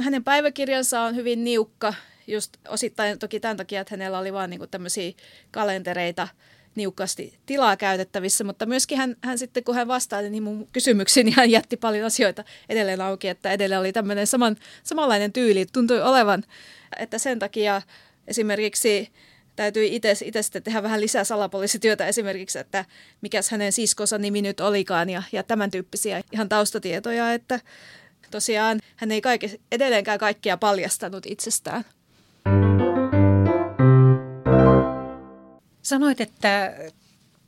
Hänen 0.01 0.25
päiväkirjansa 0.25 1.01
on 1.01 1.17
hyvin 1.17 1.45
niukka, 1.45 1.95
just 2.27 2.57
osittain 2.69 3.19
toki 3.19 3.41
tämän 3.41 3.57
takia, 3.57 3.81
että 3.81 3.93
hänellä 3.93 4.19
oli 4.19 4.33
vain 4.33 4.51
niin 4.51 4.71
tämmöisiä 4.71 5.13
kalentereita– 5.51 6.29
niukasti 6.77 7.39
tilaa 7.47 7.77
käytettävissä, 7.77 8.45
mutta 8.45 8.67
myöskin 8.67 8.99
hän, 8.99 9.17
hän 9.23 9.39
sitten, 9.39 9.65
kun 9.65 9.75
hän 9.75 9.89
vastaili 9.89 10.31
niin 10.31 10.43
mun 10.43 10.69
kysymyksiin, 10.73 11.27
niin 11.27 11.37
hän 11.37 11.51
jätti 11.51 11.77
paljon 11.77 12.07
asioita 12.07 12.45
edelleen 12.69 13.01
auki, 13.01 13.29
että 13.29 13.53
edelleen 13.53 13.81
oli 13.81 13.93
tämmöinen 13.93 14.27
saman, 14.27 14.57
samanlainen 14.85 15.33
tyyli, 15.33 15.67
tuntui 15.73 16.03
olevan, 16.03 16.45
että 16.99 17.19
sen 17.19 17.39
takia 17.39 17.83
esimerkiksi 18.27 19.09
täytyi 19.57 19.97
itse, 19.97 20.17
itse 20.25 20.43
sitten 20.43 20.63
tehdä 20.63 20.83
vähän 20.83 21.01
lisää 21.01 21.25
salapoliisityötä 21.25 22.07
esimerkiksi, 22.07 22.59
että 22.59 22.85
mikäs 23.21 23.51
hänen 23.51 23.73
siskonsa 23.73 24.19
nimi 24.19 24.43
nyt 24.43 24.61
olikaan 24.61 25.11
ja, 25.11 25.23
ja 25.33 25.43
tämän 25.43 25.71
tyyppisiä 25.71 26.23
ihan 26.33 26.49
taustatietoja, 26.49 27.33
että 27.33 27.61
tosiaan 28.31 28.81
hän 28.97 29.13
ei 29.13 29.21
kaikke, 29.21 29.61
edelleenkään 29.73 30.19
kaikkia 30.19 30.57
paljastanut 30.57 31.27
itsestään. 31.27 31.85
Sanoit, 35.87 36.21
että 36.21 36.75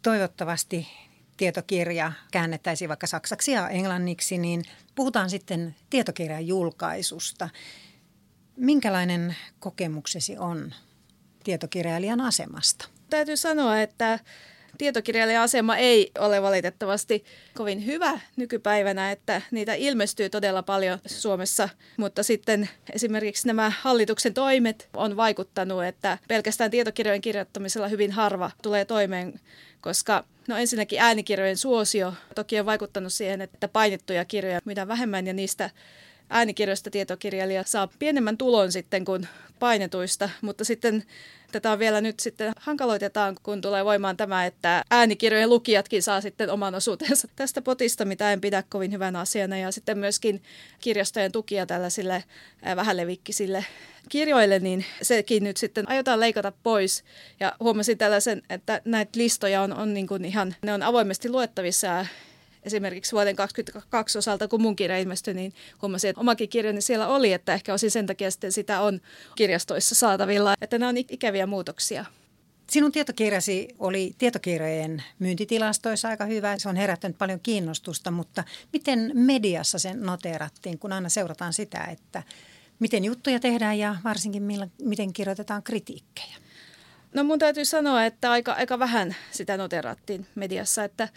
toivottavasti 0.02 0.88
tietokirja 1.36 2.12
käännettäisiin 2.32 2.88
vaikka 2.88 3.06
saksaksi 3.06 3.52
ja 3.52 3.68
englanniksi, 3.68 4.38
niin 4.38 4.62
puhutaan 4.94 5.30
sitten 5.30 5.76
tietokirjan 5.90 6.46
julkaisusta. 6.46 7.48
Minkälainen 8.56 9.36
kokemuksesi 9.58 10.38
on 10.38 10.74
tietokirjailijan 11.44 12.20
asemasta? 12.20 12.88
Täytyy 13.10 13.36
sanoa, 13.36 13.80
että 13.80 14.18
tietokirjailijan 14.78 15.42
asema 15.42 15.76
ei 15.76 16.10
ole 16.18 16.42
valitettavasti 16.42 17.24
kovin 17.54 17.86
hyvä 17.86 18.20
nykypäivänä, 18.36 19.10
että 19.10 19.42
niitä 19.50 19.74
ilmestyy 19.74 20.30
todella 20.30 20.62
paljon 20.62 20.98
Suomessa, 21.06 21.68
mutta 21.96 22.22
sitten 22.22 22.68
esimerkiksi 22.92 23.46
nämä 23.46 23.72
hallituksen 23.80 24.34
toimet 24.34 24.88
on 24.94 25.16
vaikuttanut, 25.16 25.84
että 25.84 26.18
pelkästään 26.28 26.70
tietokirjojen 26.70 27.20
kirjoittamisella 27.20 27.88
hyvin 27.88 28.12
harva 28.12 28.50
tulee 28.62 28.84
toimeen, 28.84 29.40
koska 29.80 30.24
No 30.48 30.56
ensinnäkin 30.56 31.00
äänikirjojen 31.00 31.56
suosio 31.56 32.14
toki 32.34 32.60
on 32.60 32.66
vaikuttanut 32.66 33.12
siihen, 33.12 33.40
että 33.40 33.68
painettuja 33.68 34.24
kirjoja 34.24 34.60
mitä 34.64 34.88
vähemmän 34.88 35.26
ja 35.26 35.32
niistä 35.32 35.70
äänikirjoista 36.30 36.90
tietokirjailija 36.90 37.64
saa 37.66 37.88
pienemmän 37.98 38.38
tulon 38.38 38.72
sitten 38.72 39.04
kuin 39.04 39.28
painetuista, 39.58 40.30
mutta 40.40 40.64
sitten 40.64 41.04
tätä 41.52 41.72
on 41.72 41.78
vielä 41.78 42.00
nyt 42.00 42.20
sitten 42.20 42.52
hankaloitetaan, 42.60 43.36
kun 43.42 43.60
tulee 43.60 43.84
voimaan 43.84 44.16
tämä, 44.16 44.46
että 44.46 44.84
äänikirjojen 44.90 45.50
lukijatkin 45.50 46.02
saa 46.02 46.20
sitten 46.20 46.50
oman 46.50 46.74
osuutensa 46.74 47.28
tästä 47.36 47.62
potista, 47.62 48.04
mitä 48.04 48.32
en 48.32 48.40
pidä 48.40 48.64
kovin 48.68 48.92
hyvänä 48.92 49.20
asiana. 49.20 49.58
Ja 49.58 49.72
sitten 49.72 49.98
myöskin 49.98 50.42
kirjastojen 50.80 51.32
tukia 51.32 51.66
tällaisille 51.66 52.24
vähälevikkisille 52.76 53.64
kirjoille, 54.08 54.58
niin 54.58 54.84
sekin 55.02 55.44
nyt 55.44 55.56
sitten 55.56 55.88
aiotaan 55.88 56.20
leikata 56.20 56.52
pois. 56.62 57.04
Ja 57.40 57.52
huomasin 57.60 57.98
tällaisen, 57.98 58.42
että 58.50 58.80
näitä 58.84 59.18
listoja 59.18 59.62
on, 59.62 59.72
on 59.72 59.94
niin 59.94 60.06
kuin 60.06 60.24
ihan, 60.24 60.54
ne 60.62 60.72
on 60.72 60.82
avoimesti 60.82 61.28
luettavissa 61.28 62.06
esimerkiksi 62.62 63.12
vuoden 63.12 63.36
2022 63.36 64.18
osalta, 64.18 64.48
kun 64.48 64.62
mun 64.62 64.76
kirja 64.76 64.98
ilmestyi, 64.98 65.34
niin 65.34 65.52
huomasin, 65.82 66.10
että 66.10 66.20
omakin 66.20 66.48
kirjani 66.48 66.80
siellä 66.80 67.08
oli, 67.08 67.32
että 67.32 67.54
ehkä 67.54 67.74
osin 67.74 67.90
sen 67.90 68.06
takia 68.06 68.30
sitten 68.30 68.52
sitä 68.52 68.80
on 68.80 69.00
kirjastoissa 69.34 69.94
saatavilla, 69.94 70.54
että 70.60 70.78
nämä 70.78 70.88
on 70.88 70.96
ikäviä 70.96 71.46
muutoksia. 71.46 72.04
Sinun 72.70 72.92
tietokirjasi 72.92 73.68
oli 73.78 74.14
tietokirjojen 74.18 75.02
myyntitilastoissa 75.18 76.08
aika 76.08 76.24
hyvä. 76.24 76.58
Se 76.58 76.68
on 76.68 76.76
herättänyt 76.76 77.18
paljon 77.18 77.40
kiinnostusta, 77.40 78.10
mutta 78.10 78.44
miten 78.72 79.10
mediassa 79.14 79.78
sen 79.78 80.02
noteerattiin, 80.02 80.78
kun 80.78 80.92
aina 80.92 81.08
seurataan 81.08 81.52
sitä, 81.52 81.84
että 81.84 82.22
miten 82.78 83.04
juttuja 83.04 83.40
tehdään 83.40 83.78
ja 83.78 83.96
varsinkin 84.04 84.42
millä, 84.42 84.68
miten 84.82 85.12
kirjoitetaan 85.12 85.62
kritiikkejä? 85.62 86.36
No 87.14 87.24
mun 87.24 87.38
täytyy 87.38 87.64
sanoa, 87.64 88.04
että 88.04 88.30
aika, 88.30 88.52
aika 88.52 88.78
vähän 88.78 89.16
sitä 89.30 89.56
noterattiin 89.56 90.26
mediassa, 90.34 90.84
että 90.84 91.08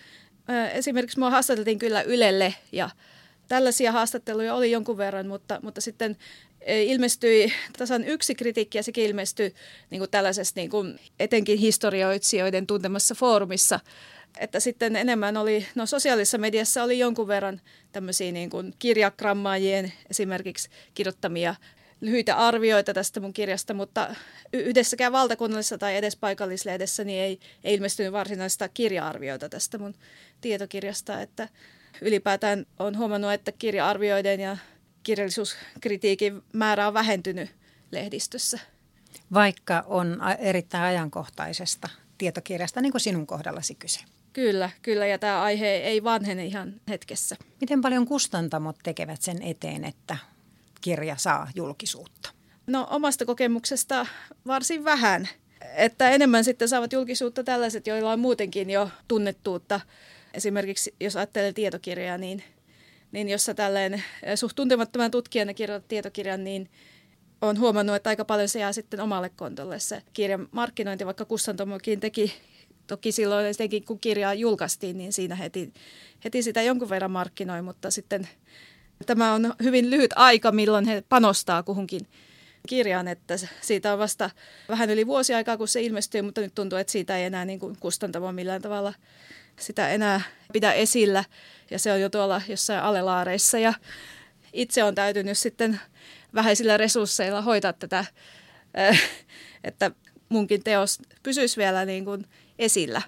esimerkiksi 0.74 1.20
mua 1.20 1.30
haastateltiin 1.30 1.80
kyllä 1.80 2.02
Ylelle 2.02 2.54
ja 2.72 2.90
tällaisia 3.48 3.92
haastatteluja 3.92 4.56
oli 4.56 4.72
jonkun 4.72 4.98
verran, 4.98 5.28
mutta, 5.28 5.60
mutta 5.64 5.82
sitten 5.82 6.18
ilmestyi 6.68 7.54
tasan 7.78 8.04
yksi 8.04 8.36
kritiikki 8.36 8.78
ja 8.78 8.84
sekin 8.84 9.06
ilmestyi 9.06 9.54
niin 9.90 10.00
kuin 10.00 10.12
tällaisessa 10.12 10.54
niin 10.56 10.70
kuin 10.70 11.00
etenkin 11.20 11.60
historioitsijoiden 11.60 12.68
tuntemassa 12.68 13.16
foorumissa, 13.16 13.80
että 14.38 14.60
sitten 14.60 14.96
enemmän 14.96 15.38
oli, 15.38 15.66
no 15.76 15.86
sosiaalisessa 15.86 16.38
mediassa 16.38 16.84
oli 16.84 17.00
jonkun 17.00 17.28
verran 17.28 17.62
tämmöisiä 17.92 18.32
niin 18.32 18.50
kuin 18.50 18.74
kirjakrammaajien 18.80 19.94
esimerkiksi 20.10 20.70
kirjoittamia 20.94 21.56
lyhyitä 22.02 22.36
arvioita 22.38 22.94
tästä 22.94 23.20
mun 23.20 23.34
kirjasta, 23.34 23.74
mutta 23.74 24.16
yhdessäkään 24.54 25.12
valtakunnallisessa 25.12 25.78
tai 25.78 25.96
edes 25.96 26.16
paikallislehdessä 26.16 27.04
niin 27.04 27.24
ei, 27.24 27.40
ei 27.64 27.76
ilmestynyt 27.76 28.12
varsinaista 28.12 28.70
kirja-arvioita 28.70 29.50
tästä 29.50 29.78
mun 29.78 29.94
tietokirjasta, 30.42 31.22
että 31.22 31.50
ylipäätään 32.02 32.66
on 32.80 32.98
huomannut, 32.98 33.32
että 33.34 33.52
kirja-arvioiden 33.52 34.40
ja 34.40 34.58
kirjallisuuskritiikin 35.04 36.42
määrä 36.54 36.88
on 36.88 36.94
vähentynyt 36.94 37.50
lehdistössä. 37.92 38.60
Vaikka 39.34 39.84
on 39.88 40.22
erittäin 40.40 40.84
ajankohtaisesta 40.84 41.90
tietokirjasta, 42.18 42.82
niin 42.82 42.92
kuin 42.92 43.02
sinun 43.02 43.28
kohdallasi 43.28 43.76
kyse. 43.76 44.00
Kyllä, 44.34 44.70
kyllä, 44.82 45.06
ja 45.06 45.20
tämä 45.20 45.42
aihe 45.42 45.68
ei 45.68 46.04
vanhene 46.04 46.46
ihan 46.46 46.74
hetkessä. 46.90 47.36
Miten 47.62 47.82
paljon 47.82 48.06
kustantamot 48.06 48.76
tekevät 48.84 49.22
sen 49.22 49.42
eteen, 49.42 49.86
että 49.86 50.18
kirja 50.82 51.16
saa 51.18 51.48
julkisuutta? 51.56 52.30
No 52.68 52.88
omasta 52.90 53.26
kokemuksesta 53.26 54.06
varsin 54.48 54.84
vähän. 54.84 55.30
Että 55.76 56.10
enemmän 56.10 56.44
sitten 56.44 56.70
saavat 56.70 56.94
julkisuutta 56.94 57.44
tällaiset, 57.44 57.88
joilla 57.88 58.12
on 58.12 58.20
muutenkin 58.20 58.70
jo 58.70 58.90
tunnettuutta. 59.08 59.80
Esimerkiksi 60.34 60.96
jos 61.00 61.16
ajattelee 61.16 61.54
tietokirjaa, 61.54 62.18
niin, 62.18 62.44
niin 63.12 63.30
jos 63.30 63.46
sä 63.46 63.54
tälleen 63.54 63.94
eh, 63.94 64.04
suht 64.36 64.56
tuntemattoman 64.56 65.12
tutkijana 65.12 65.54
kirjoitat 65.54 65.88
tietokirjan, 65.88 66.44
niin 66.44 66.70
on 67.42 67.60
huomannut, 67.60 67.96
että 67.96 68.10
aika 68.10 68.26
paljon 68.26 68.50
se 68.50 68.60
jää 68.60 68.74
sitten 68.74 69.00
omalle 69.00 69.30
kontolle 69.30 69.80
se 69.80 70.02
kirjan 70.14 70.48
markkinointi, 70.52 71.06
vaikka 71.06 71.26
Kustantamokin 71.26 72.00
teki 72.00 72.34
Toki 72.92 73.12
silloin 73.12 73.46
etenkin 73.46 73.86
kun 73.86 74.00
kirjaa 74.00 74.34
julkaistiin, 74.34 74.98
niin 74.98 75.14
siinä 75.14 75.36
heti, 75.36 75.74
heti 76.24 76.44
sitä 76.44 76.62
jonkun 76.62 76.90
verran 76.90 77.12
markkinoi, 77.12 77.62
mutta 77.62 77.92
sitten 77.92 78.28
Tämä 79.06 79.34
on 79.34 79.54
hyvin 79.64 79.90
lyhyt 79.90 80.12
aika, 80.16 80.52
milloin 80.52 80.86
he 80.86 81.04
panostaa 81.10 81.64
kuhunkin 81.64 82.08
kirjaan, 82.68 83.08
että 83.08 83.36
siitä 83.62 83.94
on 83.94 84.00
vasta 84.00 84.30
vähän 84.70 84.90
yli 84.90 85.08
vuosi 85.08 85.34
aikaa, 85.34 85.58
kun 85.58 85.68
se 85.68 85.82
ilmestyy, 85.82 86.22
mutta 86.22 86.42
nyt 86.42 86.56
tuntuu, 86.56 86.80
että 86.80 86.92
siitä 86.92 87.18
ei 87.18 87.24
enää 87.24 87.46
niin 87.46 87.60
kuin 87.60 87.78
kustantamo 87.80 88.32
millään 88.32 88.62
tavalla 88.62 88.94
sitä 89.60 89.90
enää 89.90 90.22
pidä 90.54 90.74
esillä. 90.74 91.24
Ja 91.72 91.80
se 91.80 91.92
on 91.92 92.02
jo 92.02 92.10
tuolla 92.10 92.42
jossain 92.48 92.84
alelaareissa 92.84 93.60
ja 93.60 93.74
itse 94.54 94.84
on 94.84 94.96
täytynyt 94.96 95.38
sitten 95.38 95.80
vähäisillä 96.34 96.78
resursseilla 96.78 97.42
hoitaa 97.42 97.74
tätä, 97.74 98.06
äh, 98.80 99.02
että 99.64 99.92
munkin 100.30 100.64
teos 100.64 101.00
pysyisi 101.24 101.58
vielä 101.58 101.86
niin 101.86 102.06
kuin 102.06 102.26
esillä 102.60 103.02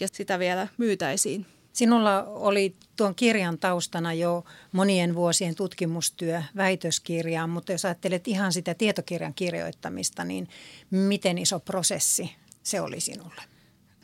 ja 0.00 0.08
sitä 0.12 0.38
vielä 0.38 0.68
myytäisiin. 0.78 1.46
Sinulla 1.72 2.22
oli 2.24 2.76
tuon 2.96 3.14
kirjan 3.14 3.58
taustana 3.58 4.12
jo 4.12 4.44
monien 4.72 5.14
vuosien 5.14 5.54
tutkimustyö 5.54 6.42
väitöskirjaan, 6.56 7.50
mutta 7.50 7.72
jos 7.72 7.84
ajattelet 7.84 8.28
ihan 8.28 8.52
sitä 8.52 8.74
tietokirjan 8.74 9.34
kirjoittamista, 9.34 10.24
niin 10.24 10.48
miten 10.90 11.38
iso 11.38 11.60
prosessi 11.60 12.34
se 12.62 12.80
oli 12.80 13.00
sinulle? 13.00 13.42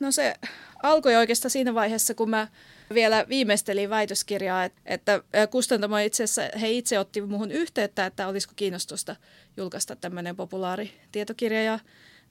No 0.00 0.12
se 0.12 0.34
alkoi 0.82 1.16
oikeastaan 1.16 1.50
siinä 1.50 1.74
vaiheessa, 1.74 2.14
kun 2.14 2.30
mä 2.30 2.48
vielä 2.94 3.26
viimeistelin 3.28 3.90
väitöskirjaa, 3.90 4.64
että 4.84 5.22
kustantamo 5.50 5.98
itse 5.98 6.24
asiassa, 6.24 6.58
he 6.60 6.70
itse 6.70 6.98
otti 6.98 7.22
muuhun 7.22 7.50
yhteyttä, 7.50 8.06
että 8.06 8.28
olisiko 8.28 8.52
kiinnostusta 8.56 9.16
julkaista 9.56 9.96
tämmöinen 9.96 10.36
populaari 10.36 11.00
tietokirja 11.12 11.62
ja 11.62 11.78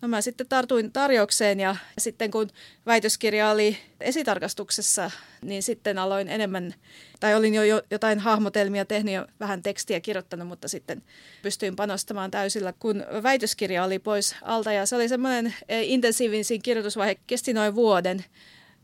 No 0.01 0.07
mä 0.07 0.21
sitten 0.21 0.47
tartuin 0.47 0.91
tarjoukseen 0.91 1.59
ja 1.59 1.75
sitten 1.97 2.31
kun 2.31 2.49
väitöskirja 2.85 3.49
oli 3.49 3.77
esitarkastuksessa, 4.01 5.11
niin 5.41 5.63
sitten 5.63 5.97
aloin 5.97 6.27
enemmän, 6.27 6.73
tai 7.19 7.35
olin 7.35 7.53
jo 7.53 7.81
jotain 7.91 8.19
hahmotelmia 8.19 8.85
tehnyt 8.85 9.13
ja 9.13 9.27
vähän 9.39 9.61
tekstiä 9.61 9.99
kirjoittanut, 9.99 10.47
mutta 10.47 10.67
sitten 10.67 11.03
pystyin 11.41 11.75
panostamaan 11.75 12.31
täysillä, 12.31 12.73
kun 12.79 13.05
väitöskirja 13.23 13.83
oli 13.83 13.99
pois 13.99 14.35
alta. 14.41 14.71
Ja 14.71 14.85
se 14.85 14.95
oli 14.95 15.09
semmoinen 15.09 15.55
eh, 15.69 15.89
intensiivisin 15.89 16.61
kirjoitusvaihe, 16.61 17.17
kesti 17.27 17.53
noin 17.53 17.75
vuoden, 17.75 18.25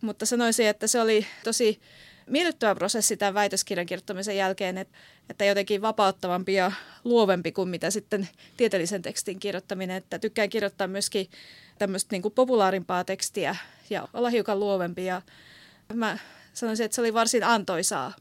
mutta 0.02 0.26
sanoisin, 0.26 0.68
että 0.68 0.88
se 0.88 1.02
oli 1.02 1.28
tosi 1.44 1.80
miellyttävä 2.28 2.76
prosessi 2.76 3.18
tämän 3.18 3.34
väitöskirjan 3.34 3.86
kirjoittamisen 3.86 4.38
jälkeen, 4.38 4.78
että, 4.78 4.98
että 5.30 5.46
jotenkin 5.46 5.82
vapauttavampi 5.82 6.54
ja 6.54 6.72
luovempi 7.04 7.52
kuin 7.52 7.70
mitä 7.70 7.92
sitten 7.92 8.30
tieteellisen 8.58 9.02
tekstin 9.02 9.40
kirjoittaminen. 9.40 9.98
Että 9.98 10.20
tykkään 10.20 10.50
kirjoittaa 10.50 10.88
myöskin 10.88 11.30
tämmöistä 11.80 12.08
niin 12.12 12.22
kuin 12.22 12.34
populaarimpaa 12.34 13.04
tekstiä 13.04 13.56
ja 13.90 14.08
olla 14.14 14.30
hiukan 14.30 14.60
luovempi 14.60 15.06
ja 15.06 15.22
mä 15.94 16.18
sanoisin, 16.54 16.86
että 16.86 16.96
se 16.96 17.02
oli 17.02 17.14
varsin 17.14 17.44
antoisaa. 17.44 18.14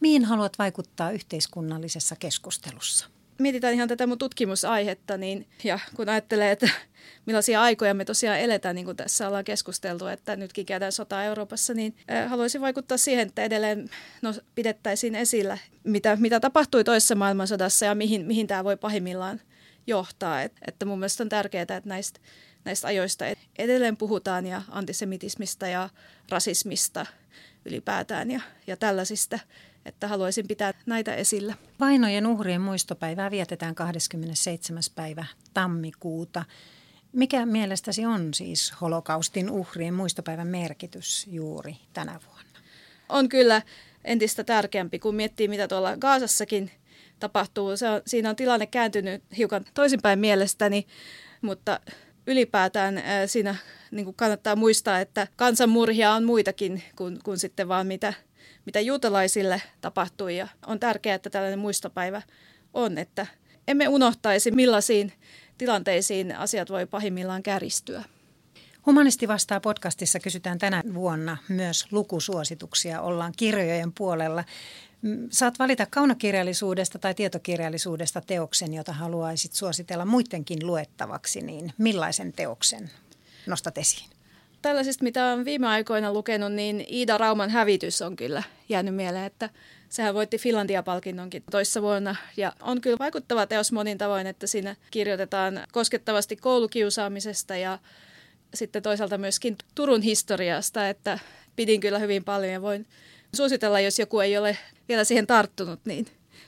Mihin 0.00 0.24
haluat 0.24 0.58
vaikuttaa 0.58 1.10
yhteiskunnallisessa 1.10 2.16
keskustelussa? 2.16 3.17
Mietitään 3.38 3.74
ihan 3.74 3.88
tätä 3.88 4.06
mun 4.06 4.18
tutkimusaihetta, 4.18 5.16
niin, 5.16 5.46
ja 5.64 5.78
kun 5.94 6.08
ajattelee, 6.08 6.50
että 6.50 6.70
millaisia 7.26 7.62
aikoja 7.62 7.94
me 7.94 8.04
tosiaan 8.04 8.38
eletään, 8.38 8.74
niin 8.74 8.84
kuin 8.84 8.96
tässä 8.96 9.28
ollaan 9.28 9.44
keskusteltu, 9.44 10.06
että 10.06 10.36
nytkin 10.36 10.66
käydään 10.66 10.92
sotaa 10.92 11.24
Euroopassa, 11.24 11.74
niin 11.74 11.96
haluaisin 12.28 12.60
vaikuttaa 12.60 12.98
siihen, 12.98 13.28
että 13.28 13.42
edelleen 13.42 13.90
no, 14.22 14.34
pidettäisiin 14.54 15.14
esillä, 15.14 15.58
mitä, 15.84 16.16
mitä 16.16 16.40
tapahtui 16.40 16.84
toisessa 16.84 17.14
maailmansodassa 17.14 17.86
ja 17.86 17.94
mihin, 17.94 18.26
mihin 18.26 18.46
tämä 18.46 18.64
voi 18.64 18.76
pahimmillaan 18.76 19.40
johtaa. 19.86 20.42
Et, 20.42 20.52
että 20.66 20.84
mun 20.84 20.98
mielestä 20.98 21.22
on 21.22 21.28
tärkeää, 21.28 21.62
että 21.62 21.82
näistä, 21.84 22.20
näistä 22.64 22.88
ajoista 22.88 23.24
edelleen 23.58 23.96
puhutaan 23.96 24.46
ja 24.46 24.62
antisemitismistä 24.68 25.68
ja 25.68 25.90
rasismista 26.28 27.06
ylipäätään 27.64 28.30
ja, 28.30 28.40
ja 28.66 28.76
tällaisista 28.76 29.38
että 29.88 30.08
haluaisin 30.08 30.48
pitää 30.48 30.74
näitä 30.86 31.14
esillä. 31.14 31.54
Vainojen 31.80 32.26
uhrien 32.26 32.60
muistopäivää 32.60 33.30
vietetään 33.30 33.74
27. 33.74 34.82
päivä 34.94 35.24
tammikuuta. 35.54 36.44
Mikä 37.12 37.46
mielestäsi 37.46 38.06
on 38.06 38.34
siis 38.34 38.74
holokaustin 38.80 39.50
uhrien 39.50 39.94
muistopäivän 39.94 40.46
merkitys 40.46 41.26
juuri 41.30 41.76
tänä 41.92 42.20
vuonna? 42.26 42.58
On 43.08 43.28
kyllä 43.28 43.62
entistä 44.04 44.44
tärkeämpi, 44.44 44.98
kun 44.98 45.14
miettii 45.14 45.48
mitä 45.48 45.68
tuolla 45.68 45.96
Gaasassakin 45.96 46.70
tapahtuu. 47.20 47.76
Se 47.76 47.88
on, 47.88 48.02
siinä 48.06 48.30
on 48.30 48.36
tilanne 48.36 48.66
kääntynyt 48.66 49.22
hiukan 49.36 49.64
toisinpäin 49.74 50.18
mielestäni, 50.18 50.86
mutta 51.42 51.80
ylipäätään 52.26 53.02
siinä 53.26 53.56
niin 53.90 54.04
kuin 54.04 54.16
kannattaa 54.16 54.56
muistaa, 54.56 55.00
että 55.00 55.26
kansanmurhia 55.36 56.12
on 56.12 56.24
muitakin 56.24 56.82
kuin, 56.96 57.18
kuin 57.24 57.38
sitten 57.38 57.68
vaan 57.68 57.86
mitä, 57.86 58.14
mitä 58.68 58.80
juutalaisille 58.80 59.62
tapahtui. 59.80 60.36
Ja 60.36 60.48
on 60.66 60.80
tärkeää, 60.80 61.14
että 61.14 61.30
tällainen 61.30 61.58
muistopäivä 61.58 62.22
on, 62.74 62.98
että 62.98 63.26
emme 63.68 63.88
unohtaisi 63.88 64.50
millaisiin 64.50 65.12
tilanteisiin 65.58 66.36
asiat 66.36 66.70
voi 66.70 66.86
pahimmillaan 66.86 67.42
käristyä. 67.42 68.04
Humanisti 68.86 69.28
vastaa 69.28 69.60
podcastissa 69.60 70.20
kysytään 70.20 70.58
tänä 70.58 70.82
vuonna 70.94 71.36
myös 71.48 71.92
lukusuosituksia. 71.92 73.00
Ollaan 73.00 73.32
kirjojen 73.36 73.92
puolella. 73.92 74.44
Mm, 75.02 75.28
saat 75.30 75.58
valita 75.58 75.86
kaunokirjallisuudesta 75.90 76.98
tai 76.98 77.14
tietokirjallisuudesta 77.14 78.20
teoksen, 78.20 78.74
jota 78.74 78.92
haluaisit 78.92 79.52
suositella 79.52 80.04
muidenkin 80.04 80.66
luettavaksi, 80.66 81.40
niin 81.40 81.72
millaisen 81.78 82.32
teoksen 82.32 82.90
nostat 83.46 83.78
esiin? 83.78 84.17
Tällaisista, 84.68 85.04
mitä 85.04 85.26
olen 85.26 85.44
viime 85.44 85.66
aikoina 85.66 86.12
lukenut, 86.12 86.52
niin 86.52 86.84
Iida 86.92 87.18
Rauman 87.18 87.50
hävitys 87.50 88.02
on 88.02 88.16
kyllä 88.16 88.42
jäänyt 88.68 88.94
mieleen, 88.94 89.24
että 89.24 89.50
sehän 89.88 90.14
voitti 90.14 90.38
Finlandia-palkinnonkin 90.38 91.42
toissa 91.50 91.82
vuonna. 91.82 92.16
Ja 92.36 92.52
on 92.62 92.80
kyllä 92.80 92.96
vaikuttava 92.98 93.46
teos 93.46 93.72
monin 93.72 93.98
tavoin, 93.98 94.26
että 94.26 94.46
siinä 94.46 94.76
kirjoitetaan 94.90 95.60
koskettavasti 95.72 96.36
koulukiusaamisesta 96.36 97.56
ja 97.56 97.78
sitten 98.54 98.82
toisaalta 98.82 99.18
myöskin 99.18 99.56
Turun 99.74 100.02
historiasta, 100.02 100.88
että 100.88 101.18
pidin 101.56 101.80
kyllä 101.80 101.98
hyvin 101.98 102.24
paljon 102.24 102.52
ja 102.52 102.62
voin 102.62 102.86
suositella, 103.36 103.80
jos 103.80 103.98
joku 103.98 104.20
ei 104.20 104.38
ole 104.38 104.58
vielä 104.88 105.04
siihen 105.04 105.26
tarttunut, 105.26 105.80
niin 105.84 106.06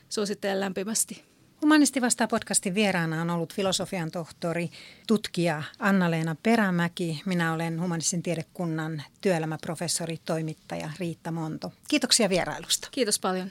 suosittelen 0.09 0.61
lämpimästi. 0.61 1.30
Humanisti 1.63 2.01
vastaa 2.01 2.29
podcastin 2.29 2.75
vieraana 2.75 3.21
on 3.21 3.31
ollut 3.31 3.55
filosofian 3.55 4.11
tohtori, 4.11 4.71
tutkija 5.07 5.63
Anna-Leena 5.79 6.37
Perämäki. 6.43 7.23
Minä 7.27 7.53
olen 7.53 7.81
humanistin 7.81 8.23
tiedekunnan 8.23 9.03
työelämäprofessori, 9.21 10.17
toimittaja 10.25 10.91
Riitta 10.99 11.31
Monto. 11.31 11.73
Kiitoksia 11.89 12.29
vierailusta. 12.29 12.89
Kiitos 12.91 13.19
paljon. 13.19 13.51